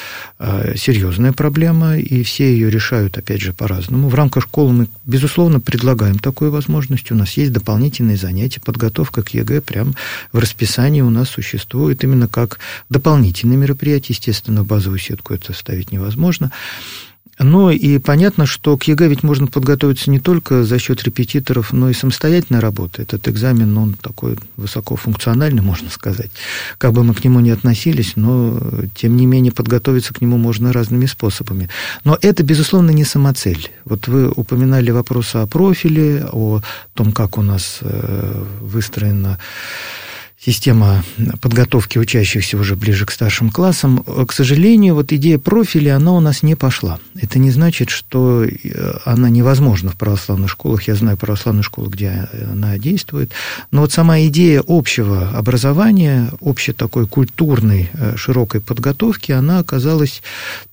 [0.77, 4.09] серьезная проблема, и все ее решают, опять же, по-разному.
[4.09, 7.13] В рамках школы мы, безусловно, предлагаем такую возможность.
[7.13, 9.95] У нас есть дополнительные занятия подготовка к ЕГЭ прям
[10.33, 12.59] в расписании у нас существует именно как
[12.91, 14.15] дополнительное мероприятие.
[14.15, 16.51] Естественно, в базовую сетку это ставить невозможно.
[17.39, 21.91] Ну и понятно, что к ЕГЭ ведь можно подготовиться не только за счет репетиторов, но
[21.91, 23.03] и самостоятельной работы.
[23.03, 26.31] Этот экзамен, он такой высокофункциональный, можно сказать.
[26.79, 28.61] Как бы мы к нему ни относились, но
[28.95, 31.69] тем не менее подготовиться к нему можно разными способами.
[32.05, 33.71] Но это, безусловно, не самоцель.
[33.85, 36.61] Вот вы упоминали вопросы о профиле, о
[36.95, 39.39] том, как у нас э, выстроена
[40.45, 41.03] система
[41.41, 44.05] подготовки учащихся уже ближе к старшим классам.
[44.05, 46.99] К сожалению, вот идея профиля, она у нас не пошла.
[47.21, 50.83] Это не значит, что э, она невозможна в православных школах.
[50.83, 53.31] Я знаю православные школы, где она действует.
[53.71, 60.23] Но вот сама идея общего образования, общей такой культурной э, широкой подготовки, она оказалась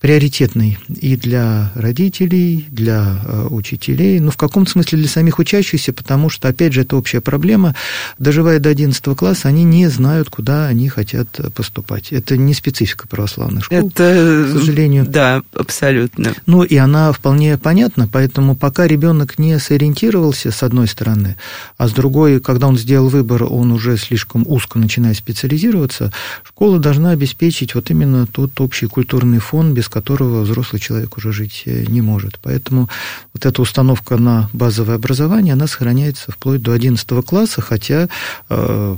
[0.02, 6.30] приоритетной и для родителей, для э, учителей, ну, в каком-то смысле для самих учащихся, потому
[6.30, 7.74] что, опять же, это общая проблема.
[8.20, 12.12] Доживая до 11 класса, они не знают, куда они хотят поступать.
[12.12, 15.06] Это не специфика православных школ, это, к сожалению.
[15.08, 16.34] Да, абсолютно.
[16.46, 21.38] Ну, и она вполне понятна, поэтому пока ребенок не сориентировался, с одной стороны,
[21.78, 26.12] а с другой, когда он сделал выбор, он уже слишком узко начинает специализироваться,
[26.44, 31.64] школа должна обеспечить вот именно тот общий культурный фон, без которого взрослый человек уже жить
[31.66, 32.40] э, не может.
[32.42, 32.90] Поэтому
[33.34, 38.08] вот эта установка на базовое образование, она сохраняется вплоть до 11 класса, хотя
[38.50, 38.98] э,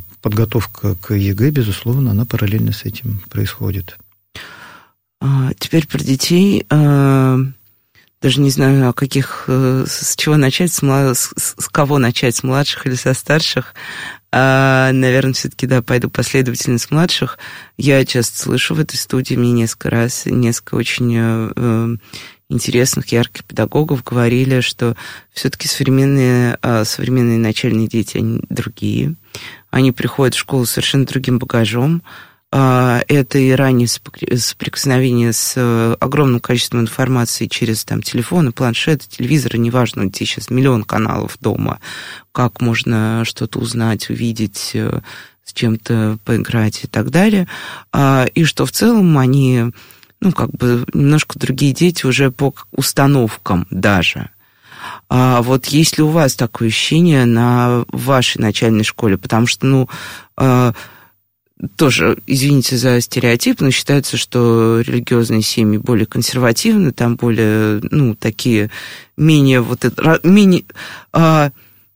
[0.54, 3.98] подготовка к ЕГЭ, безусловно, она параллельно с этим происходит.
[5.20, 6.66] А, теперь про детей.
[6.70, 7.38] А,
[8.22, 12.44] даже не знаю, о каких, э, с чего начать, с, с, с кого начать, с
[12.44, 13.74] младших или со старших.
[14.32, 17.38] А, наверное, все-таки, да, пойду последовательно с младших.
[17.78, 21.96] Я часто слышу в этой студии, мне несколько раз, несколько очень э, э
[22.54, 24.96] интересных, ярких педагогов говорили, что
[25.32, 29.16] все-таки современные, э, современные начальные дети, они другие.
[29.72, 32.04] Они приходят в школу совершенно другим багажом,
[32.56, 39.58] а, это и раннее соприкосновение с э, огромным количеством информации через там, телефоны, планшеты, телевизоры,
[39.58, 41.80] неважно, где сейчас миллион каналов дома,
[42.32, 45.00] как можно что-то узнать, увидеть, э,
[45.44, 47.48] с чем-то поиграть и так далее.
[47.92, 49.72] А, и что в целом они,
[50.24, 54.30] ну, как бы немножко другие дети уже по установкам даже.
[55.10, 59.18] А вот есть ли у вас такое ощущение на вашей начальной школе?
[59.18, 59.90] Потому что, ну,
[60.38, 60.74] а,
[61.76, 68.70] тоже, извините за стереотип, но считается, что религиозные семьи более консервативны, там более, ну, такие
[69.18, 70.64] менее вот это, менее,
[71.12, 71.52] а,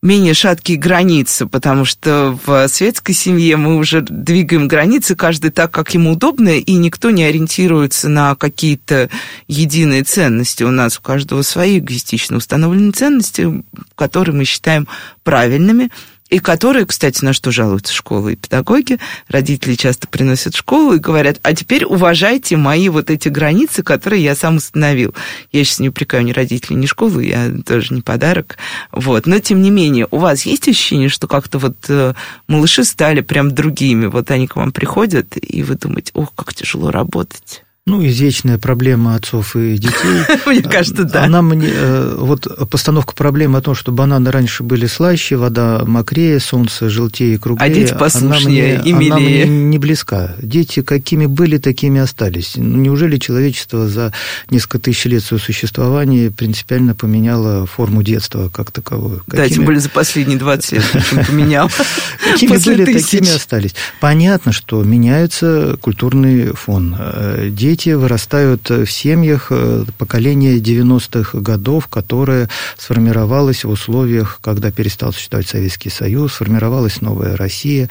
[0.08, 5.93] менее шаткие границы, потому что в светской семье мы уже двигаем границы, каждый так, как
[5.93, 9.10] ему удобно, и никто не ориентируется на какие-то
[9.47, 10.64] единые ценности.
[10.64, 13.64] У нас у каждого свои эгоистично установленные ценности,
[13.95, 14.88] которые мы считаем
[15.24, 15.91] правильными,
[16.30, 19.00] и которые, кстати, на что жалуются школы и педагоги,
[19.30, 24.24] родители часто приносят в школу и говорят, а теперь уважайте мои вот эти границы, которые
[24.24, 25.14] я сам установил.
[25.52, 28.58] Я сейчас не упрекаю ни родителей, ни школу, я тоже не подарок.
[28.92, 29.26] Вот.
[29.26, 32.14] Но, тем не менее, у вас есть ощущение, что как-то вот э,
[32.48, 34.08] малыши стали прям другими?
[34.08, 37.64] Вот они к вам приходят, и вы думаете, ох, как тяжело работать.
[37.88, 39.96] Ну, извечная проблема отцов и детей.
[40.46, 41.24] Мне кажется, да.
[41.24, 46.42] Она мне, э, вот постановка проблемы о том, что бананы раньше были слаще, вода мокрее,
[46.42, 47.66] солнце желтее и круглее.
[47.66, 49.14] А дети послушнее и милее.
[49.14, 50.36] Она мне не близка.
[50.42, 52.56] Дети какими были, такими остались.
[52.58, 54.12] Ну, неужели человечество за
[54.50, 59.24] несколько тысяч лет своего существования принципиально поменяло форму детства как таковую?
[59.28, 60.84] Да, тем более за последние 20 лет
[61.26, 61.72] поменял.
[62.34, 63.76] Какими были, такими остались.
[64.02, 66.94] Понятно, что меняется культурный фон.
[67.00, 74.72] Э, дети дети вырастают в семьях э, поколения 90-х годов, которое сформировалось в условиях, когда
[74.72, 77.88] перестал существовать Советский Союз, сформировалась новая Россия.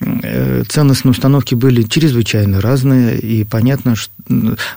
[0.00, 4.10] Э, ценностные установки были чрезвычайно разные, и понятно, что,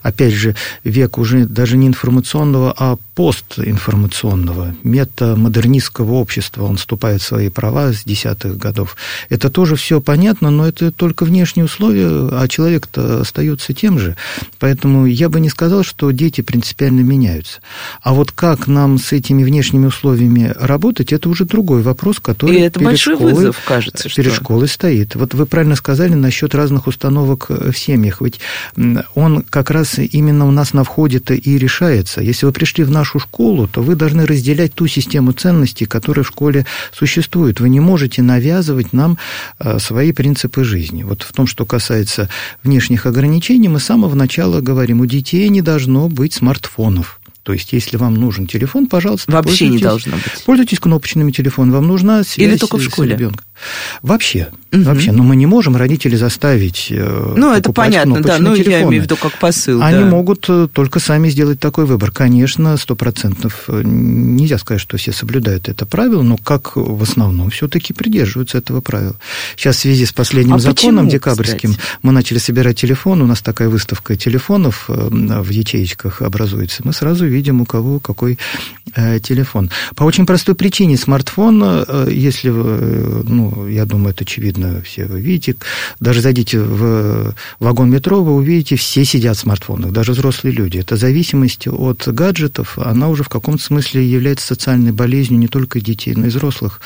[0.01, 7.49] опять же, век уже даже не информационного, а постинформационного, метамодернистского общества, он вступает в свои
[7.49, 8.97] права с десятых годов.
[9.29, 14.17] Это тоже все понятно, но это только внешние условия, а человек-то остается тем же.
[14.57, 17.59] Поэтому я бы не сказал, что дети принципиально меняются.
[18.01, 22.61] А вот как нам с этими внешними условиями работать, это уже другой вопрос, который И
[22.61, 24.09] это перед большой школой, вызов, кажется.
[24.09, 24.41] Перед что...
[24.41, 25.13] школой стоит.
[25.13, 28.19] Вот вы правильно сказали насчет разных установок в семьях.
[28.21, 28.39] Ведь
[29.13, 32.21] он как раз именно у нас на входе-то и решается.
[32.21, 36.27] Если вы пришли в нашу школу, то вы должны разделять ту систему ценностей, которая в
[36.27, 37.59] школе существует.
[37.59, 39.17] Вы не можете навязывать нам
[39.59, 41.03] э, свои принципы жизни.
[41.03, 42.29] Вот в том, что касается
[42.63, 47.20] внешних ограничений, мы с самого начала говорим, у детей не должно быть смартфонов.
[47.43, 50.43] То есть, если вам нужен телефон, пожалуйста, вообще не должно быть.
[50.45, 51.75] Пользуйтесь кнопочными телефонами.
[51.75, 53.15] Вам нужна связь Или только в школе.
[53.15, 53.45] с ребенком.
[54.01, 54.83] Вообще, угу.
[54.83, 55.11] вообще.
[55.11, 58.37] Но мы не можем родителей заставить э, Ну, это понятно, да.
[58.39, 58.73] Ну, телефоны.
[58.73, 59.81] я имею в виду как посыл.
[59.81, 60.05] Они да.
[60.05, 62.11] могут э, только сами сделать такой выбор.
[62.11, 67.49] Конечно, сто процентов э, нельзя сказать, что все соблюдают это правило, но как в основном
[67.49, 69.15] все-таки придерживаются этого правила.
[69.55, 71.89] Сейчас в связи с последним а законом почему, декабрьским кстати?
[72.01, 73.21] мы начали собирать телефон.
[73.21, 76.81] У нас такая выставка телефонов в ячеечках образуется.
[76.83, 78.37] Мы сразу видим, у кого какой
[78.93, 79.69] телефон.
[79.95, 85.55] По очень простой причине смартфон, если ну, я думаю, это очевидно, все вы видите.
[85.99, 90.77] Даже зайдите в вагон метро, вы увидите, все сидят в смартфонах, даже взрослые люди.
[90.77, 96.13] Это зависимость от гаджетов, она уже в каком-то смысле является социальной болезнью не только детей,
[96.15, 96.81] но и взрослых.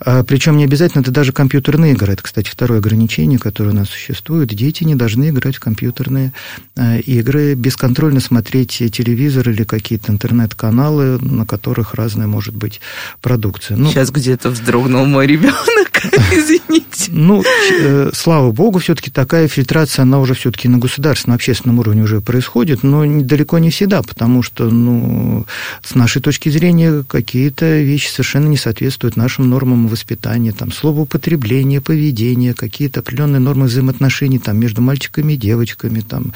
[0.00, 2.12] А, причем не обязательно это даже компьютерные игры.
[2.12, 4.48] Это, кстати, второе ограничение, которое у нас существует.
[4.48, 6.32] Дети не должны играть в компьютерные
[6.76, 12.80] а, игры, бесконтрольно смотреть телевизор или какие-то интернет-каналы, на которых разная может быть
[13.20, 13.76] продукция.
[13.76, 15.86] Ну, Сейчас где-то вздрогнул мой ребенок.
[16.32, 16.86] Извините.
[17.08, 17.44] Ну,
[17.80, 22.82] э, слава богу, все-таки такая фильтрация, она уже все-таки на государственном, общественном уровне уже происходит,
[22.82, 25.46] но далеко не всегда, потому что, ну,
[25.82, 32.54] с нашей точки зрения, какие-то вещи совершенно не соответствуют нашим нормам воспитания, там, словоупотребление, поведение,
[32.54, 36.32] какие-то определенные нормы взаимоотношений, там, между мальчиками и девочками, там,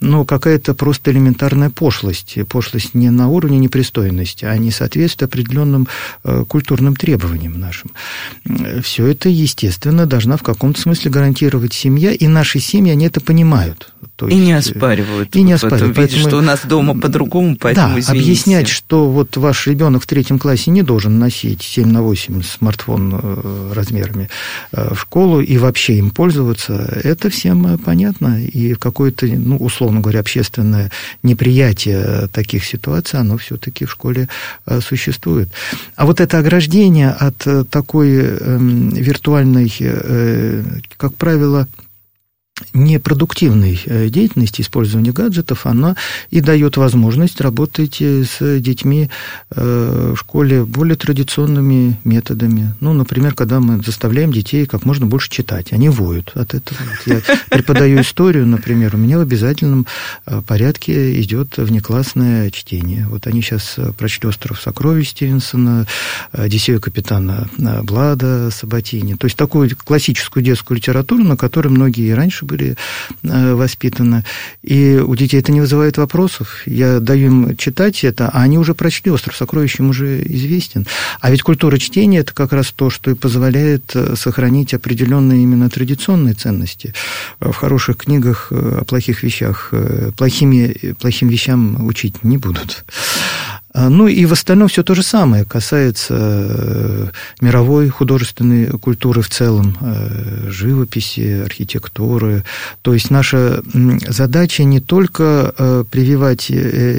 [0.00, 5.88] ну, какая-то просто элементарная пошлость, пошлость не на уровне непристойности, а не соответствует определенным
[6.24, 7.92] э, культурным требованиям нашим.
[8.82, 13.93] Все это, естественно, должна в каком-то смысле гарантировать семья, и наши семьи, они это понимают.
[14.16, 15.34] То и есть, не оспаривают.
[15.34, 15.96] И не оспаривают.
[15.96, 18.24] Поэтому, видишь, что у нас дома по-другому, поэтому Да, извините.
[18.24, 23.20] объяснять, что вот ваш ребенок в третьем классе не должен носить 7 на 8 смартфон
[23.20, 24.28] э, размерами
[24.70, 28.40] в школу и вообще им пользоваться, это всем понятно.
[28.44, 30.92] И какое-то, ну, условно говоря, общественное
[31.22, 34.28] неприятие таких ситуаций, оно все-таки в школе
[34.80, 35.48] существует.
[35.96, 39.72] А вот это ограждение от такой эм, виртуальной,
[40.96, 41.66] как правило,
[42.72, 45.96] непродуктивной э, деятельности, использования гаджетов, она
[46.30, 49.10] и дает возможность работать э, с детьми
[49.50, 52.72] э, в школе более традиционными методами.
[52.78, 56.80] Ну, например, когда мы заставляем детей как можно больше читать, они воют от этого.
[57.06, 59.86] Я преподаю историю, например, у меня в обязательном
[60.46, 63.06] порядке идет внеклассное чтение.
[63.08, 65.86] Вот они сейчас прочли «Остров сокровищ» Стивенсона,
[66.30, 67.48] «Одиссею капитана
[67.82, 69.14] Блада» Сабатини.
[69.14, 72.76] То есть такую классическую детскую литературу, на которой многие и раньше раньше были
[73.22, 74.22] э, воспитаны.
[74.62, 76.62] И у детей это не вызывает вопросов.
[76.66, 80.86] Я даю им читать это, а они уже прочли «Остров сокровищ», им уже известен.
[81.20, 85.68] А ведь культура чтения– это как раз то, что и позволяет э, сохранить определенные именно
[85.68, 86.92] традиционные ценности.
[87.40, 89.72] В хороших книгах э, о плохих вещах,
[90.16, 92.84] плохими, плохим вещам учить не будут.
[93.74, 97.06] А, ну и в остальном все то же самое касается э,
[97.40, 102.44] мировой художественной культуры в целом, э, живописи, архитектуры.
[102.82, 103.62] То есть наша
[104.08, 106.52] задача не только э, прививать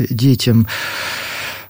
[0.10, 0.68] детям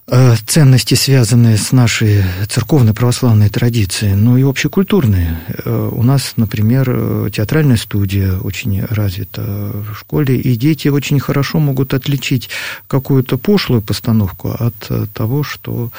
[0.08, 5.40] ценности, связанные с нашей церковной православной традицией, но и общекультурные.
[5.48, 11.58] Э, у нас, например, э, театральная студия очень развита в школе, и дети очень хорошо
[11.58, 12.50] могут отличить
[12.86, 14.74] какую-то пошлую постановку от
[15.12, 15.90] того, что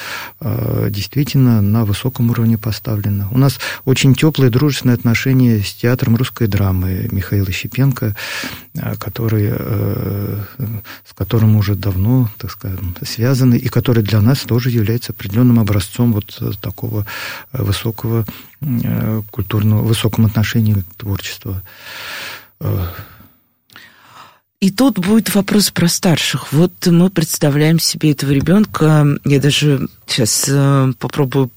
[0.89, 3.27] действительно на высоком уровне поставлено.
[3.31, 8.15] У нас очень теплые дружественные отношения с театром русской драмы Михаила Щепенко,
[8.99, 15.11] который, с которым уже давно, так скажем, связаны, и который который для нас тоже является
[15.11, 17.05] определенным образцом вот э, такого
[17.51, 18.25] э, высокого
[18.61, 21.55] э, культурного, высоком отношении к творчеству.
[24.59, 26.51] И тут будет вопрос про старших.
[26.51, 29.05] Вот мы представляем себе этого ребенка.
[29.23, 30.49] Я даже сейчас
[30.97, 31.51] попробую.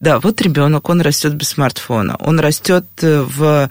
[0.00, 2.16] Да, вот ребенок, он растет без смартфона.
[2.16, 3.68] Он растет в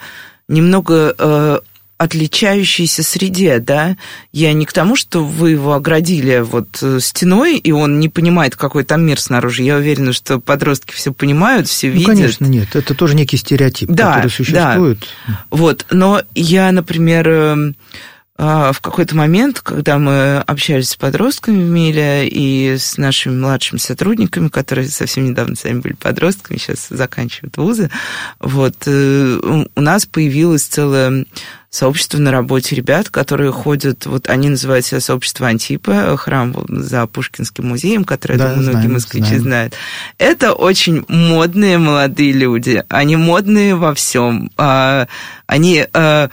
[0.48, 1.62] немного
[1.98, 3.96] отличающейся среде, да.
[4.32, 8.56] Я не к тому, что вы его оградили вот э, стеной, и он не понимает,
[8.56, 9.64] какой там мир снаружи.
[9.64, 12.08] Я уверена, что подростки все понимают, все ну, видят.
[12.08, 12.76] конечно, нет.
[12.76, 15.00] Это тоже некий стереотип, да, который существует.
[15.28, 15.46] Да.
[15.50, 15.86] Вот.
[15.92, 17.76] Но я, например, эм,
[18.36, 23.78] а, в какой-то момент, когда мы общались с подростками в Миле и с нашими младшими
[23.78, 27.92] сотрудниками, которые совсем недавно сами были подростками, сейчас заканчивают вузы,
[28.40, 31.26] вот, э, у нас появилось целое
[31.74, 37.68] сообщество на работе ребят, которые ходят, вот они называют себя сообщество Антипа, храм за Пушкинским
[37.68, 39.42] музеем, который, да, я думаю, многие москвичи знаем.
[39.42, 39.74] знают.
[40.20, 42.84] Это очень модные молодые люди.
[42.90, 44.52] Они модные во всем.
[44.56, 45.08] А,
[45.48, 46.30] они а,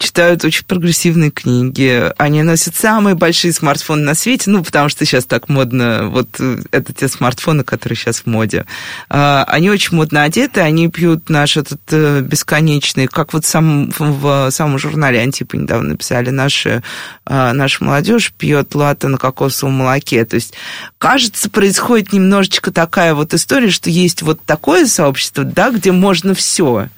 [0.00, 5.26] читают очень прогрессивные книги, они носят самые большие смартфоны на свете, ну, потому что сейчас
[5.26, 8.64] так модно, вот э, это те смартфоны, которые сейчас в моде.
[9.10, 14.50] А, они очень модно одеты, они пьют наш этот э, бесконечный, как вот сам, в
[14.50, 16.82] самом журнале Антипа недавно написали, наша,
[17.26, 20.24] а, наша молодежь пьет латте на кокосовом молоке.
[20.24, 20.54] То есть,
[20.96, 26.88] кажется, происходит немножечко такая вот история, что есть вот такое сообщество, да, где можно все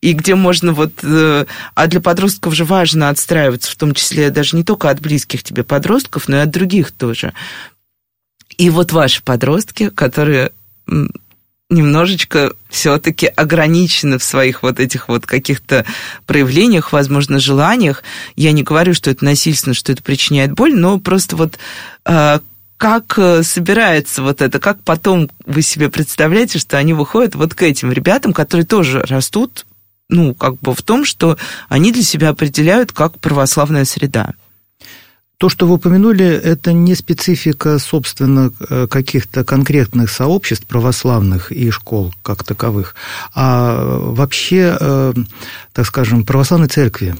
[0.00, 0.92] и где можно вот...
[1.02, 1.44] Э,
[1.74, 5.62] а для подростков же важно отстраиваться, в том числе даже не только от близких тебе
[5.62, 7.32] подростков, но и от других тоже.
[8.56, 10.52] И вот ваши подростки, которые
[11.70, 15.86] немножечко все-таки ограничены в своих вот этих вот каких-то
[16.26, 18.02] проявлениях, возможно, желаниях.
[18.36, 21.58] Я не говорю, что это насильственно, что это причиняет боль, но просто вот
[22.06, 22.40] э,
[22.76, 27.62] как э, собирается вот это, как потом вы себе представляете, что они выходят вот к
[27.62, 29.64] этим ребятам, которые тоже растут
[30.10, 31.38] ну, как бы в том, что
[31.68, 34.34] они для себя определяют как православная среда.
[35.38, 38.52] То, что вы упомянули, это не специфика, собственно,
[38.90, 42.94] каких-то конкретных сообществ православных и школ как таковых,
[43.34, 45.14] а вообще, э,
[45.72, 47.16] так скажем, православной церкви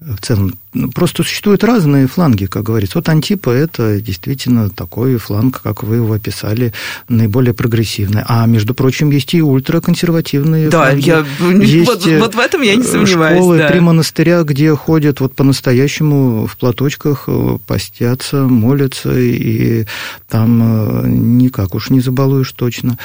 [0.00, 0.58] в целом.
[0.94, 2.98] Просто существуют разные фланги, как говорится.
[2.98, 6.72] Вот Антипа– это действительно такой фланг, как вы его описали,
[7.08, 8.22] наиболее прогрессивный.
[8.26, 11.08] А, между прочим, есть и ультраконсервативные да, фланги.
[11.08, 11.26] Я,
[11.60, 13.38] есть вот, вот в этом я не сомневаюсь.
[13.38, 13.68] Школы, да.
[13.68, 19.86] три монастыря, где ходят вот по-настоящему в платочках, э, постятся, молятся, и
[20.28, 22.96] там э, никак уж не забалуешь точно.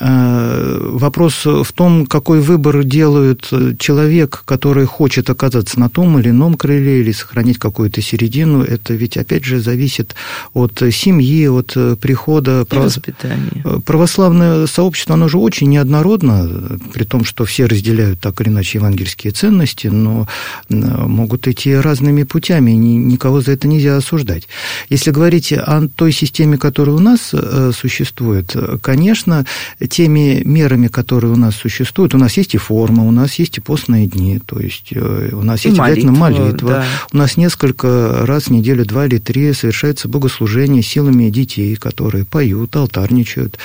[0.00, 6.54] Э, вопрос в том, какой выбор делает человек, который хочет оказаться на том или ином
[6.54, 8.62] крыле более или сохранить какую-то середину.
[8.62, 10.14] Это ведь, опять же, зависит
[10.54, 12.66] от семьи, от прихода.
[12.70, 13.62] И воспитания.
[13.84, 19.32] Православное сообщество, оно же очень неоднородно, при том, что все разделяют так или иначе евангельские
[19.32, 20.26] ценности, но
[20.68, 24.48] могут идти разными путями, никого за это нельзя осуждать.
[24.90, 27.34] Если говорить о той системе, которая у нас
[27.72, 29.44] существует, конечно,
[29.88, 33.60] теми мерами, которые у нас существуют, у нас есть и форма, у нас есть и
[33.60, 36.77] постные дни, то есть э, у нас и есть молитва, обязательно молитва,
[37.12, 42.76] у нас несколько раз в неделю, два или три, совершается богослужение силами детей, которые поют,
[42.76, 43.58] алтарничают.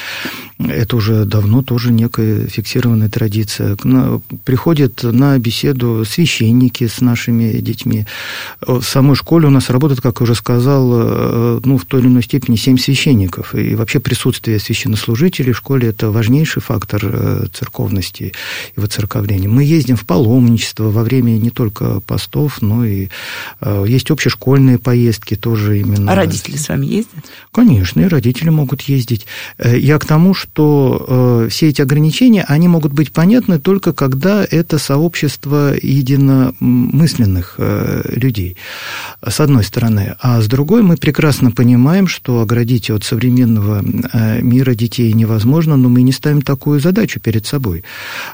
[0.60, 3.78] Это уже давно тоже некая фиксированная традиция.
[4.44, 8.06] Приходят на беседу священники с нашими детьми.
[8.62, 12.08] В самой школе у нас работает, как я уже сказал, э, ну, в той или
[12.08, 13.56] иной степени семь священников.
[13.56, 18.34] И вообще присутствие священнослужителей в школе– это важнейший фактор э, церковности
[18.76, 19.50] и воцерковления.
[19.50, 23.03] Мы ездим в паломничество во время не только постов, но и
[23.62, 26.12] э, есть общешкольные поездки тоже именно.
[26.12, 27.26] А родители с вами ездят?
[27.52, 29.26] Конечно, и родители могут ездить.
[29.64, 35.74] Я к тому, что все эти ограничения, они могут быть понятны только когда это сообщество
[35.82, 38.58] единомысленных людей,
[39.26, 40.16] с одной стороны.
[40.20, 43.82] А с другой мы прекрасно понимаем, что оградить от современного
[44.42, 47.84] мира детей невозможно, но мы не ставим такую задачу перед собой.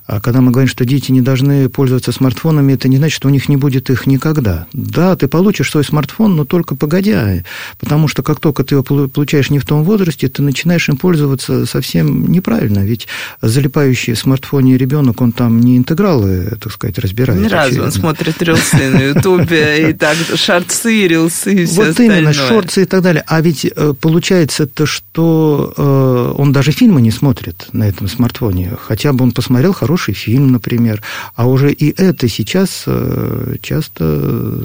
[0.06, 3.32] А когда мы говорим, что дети не должны пользоваться смартфонами, это не значит, что у
[3.32, 4.59] них не будет их никогда.
[4.74, 7.44] Да, ты получишь свой смартфон, но только погодя,
[7.80, 11.66] потому что как только ты его получаешь не в том возрасте, ты начинаешь им пользоваться
[11.66, 13.08] совсем неправильно, ведь
[13.42, 17.42] залипающий в смартфоне ребенок, он там не интегралы, так сказать, разбирает.
[17.42, 22.34] Ни разу он смотрит рилсы на Ютубе и так, шорцы, рилсы и все Вот именно,
[22.34, 23.24] шорты и так далее.
[23.28, 28.78] А ведь э, получается то, что э, он даже фильмы не смотрит на этом смартфоне.
[28.82, 31.02] Хотя бы он посмотрел хороший фильм, например.
[31.36, 34.04] А уже и это сейчас э, часто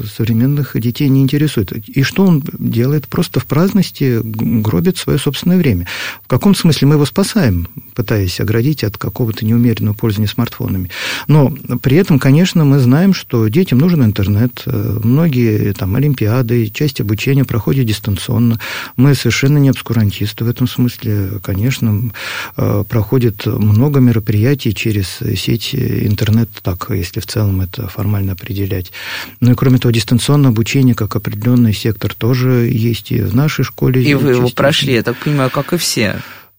[0.05, 1.73] современных детей не интересует.
[1.73, 3.09] И что он делает?
[3.09, 5.87] Просто в праздности гробит свое собственное время.
[6.23, 10.91] В каком смысле мы его спасаем, пытаясь оградить от какого-то неумеренного пользования смартфонами.
[11.29, 14.63] Но при этом, конечно, мы знаем, что детям нужен интернет.
[14.67, 18.59] Многие там, олимпиады, часть обучения проходят дистанционно.
[18.97, 21.41] Мы совершенно не обскурантисты в этом смысле.
[21.43, 22.11] Конечно,
[22.57, 28.93] э, проходит много мероприятий через сеть интернет, так, если в целом это формально определять.
[29.41, 34.03] Ну и кроме того, дистанционное обучение, как определенный сектор, тоже есть и в нашей школе.
[34.03, 36.17] И вы его прошли, я так понимаю, как и все.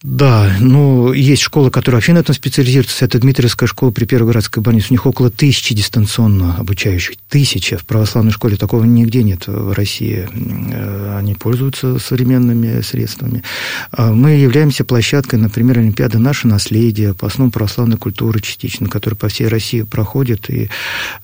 [0.07, 3.05] Да, ну, есть школы, которые вообще на этом специализируются.
[3.05, 4.87] Это Дмитриевская школа при Первой городской больнице.
[4.91, 7.15] У них около тысячи дистанционно обучающих.
[7.27, 7.79] Тысяча.
[7.79, 10.29] В православной школе такого нигде нет в России.
[10.71, 13.41] Э, они пользуются современными средствами.
[13.89, 19.27] А мы являемся площадкой, например, Олимпиады «Наше наследие», по основам православной культуры частично, которая по
[19.27, 20.51] всей России проходит.
[20.51, 20.69] И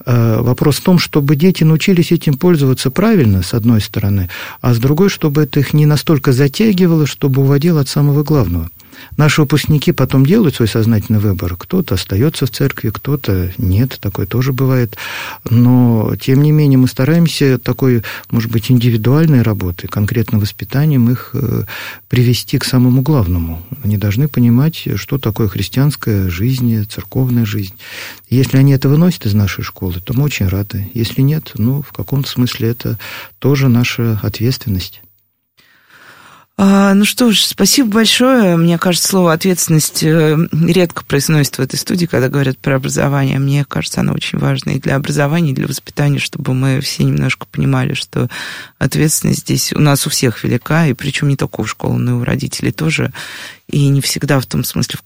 [0.08, 4.28] э, вопрос в том, чтобы дети научились этим пользоваться правильно, с одной стороны,
[4.60, 8.71] а с другой, чтобы это их не настолько затягивало, чтобы уводило от самого главного.
[9.18, 11.56] Наши выпускники потом делают свой сознательный выбор.
[11.56, 14.98] Кто-то остается в церкви, кто-то нет, такое тоже бывает.
[15.50, 21.64] Но, тем не менее, мы стараемся такой, может быть, индивидуальной работой, конкретным воспитанием их э,
[22.08, 23.62] привести к самому главному.
[23.84, 27.74] Они должны понимать, что такое христианская жизнь, церковная жизнь.
[28.30, 30.90] Если они это выносят из нашей школы, то мы очень рады.
[30.94, 33.00] Если нет, ну, в каком-то смысле это
[33.40, 35.02] тоже наша ответственность.
[36.58, 38.56] А, ну что ж, спасибо большое.
[38.56, 43.40] Мне кажется, слово ответственность э, редко произносит в этой студии, когда говорят про образование.
[43.40, 47.48] Мне кажется, оно очень важно и для образования, и для воспитания, чтобы мы все немножко
[47.50, 48.28] понимали, что
[48.78, 52.22] ответственность здесь у нас у всех велика, и причем не только у школы, но и
[52.22, 53.12] у родителей тоже.
[53.68, 55.00] И не всегда в том смысле,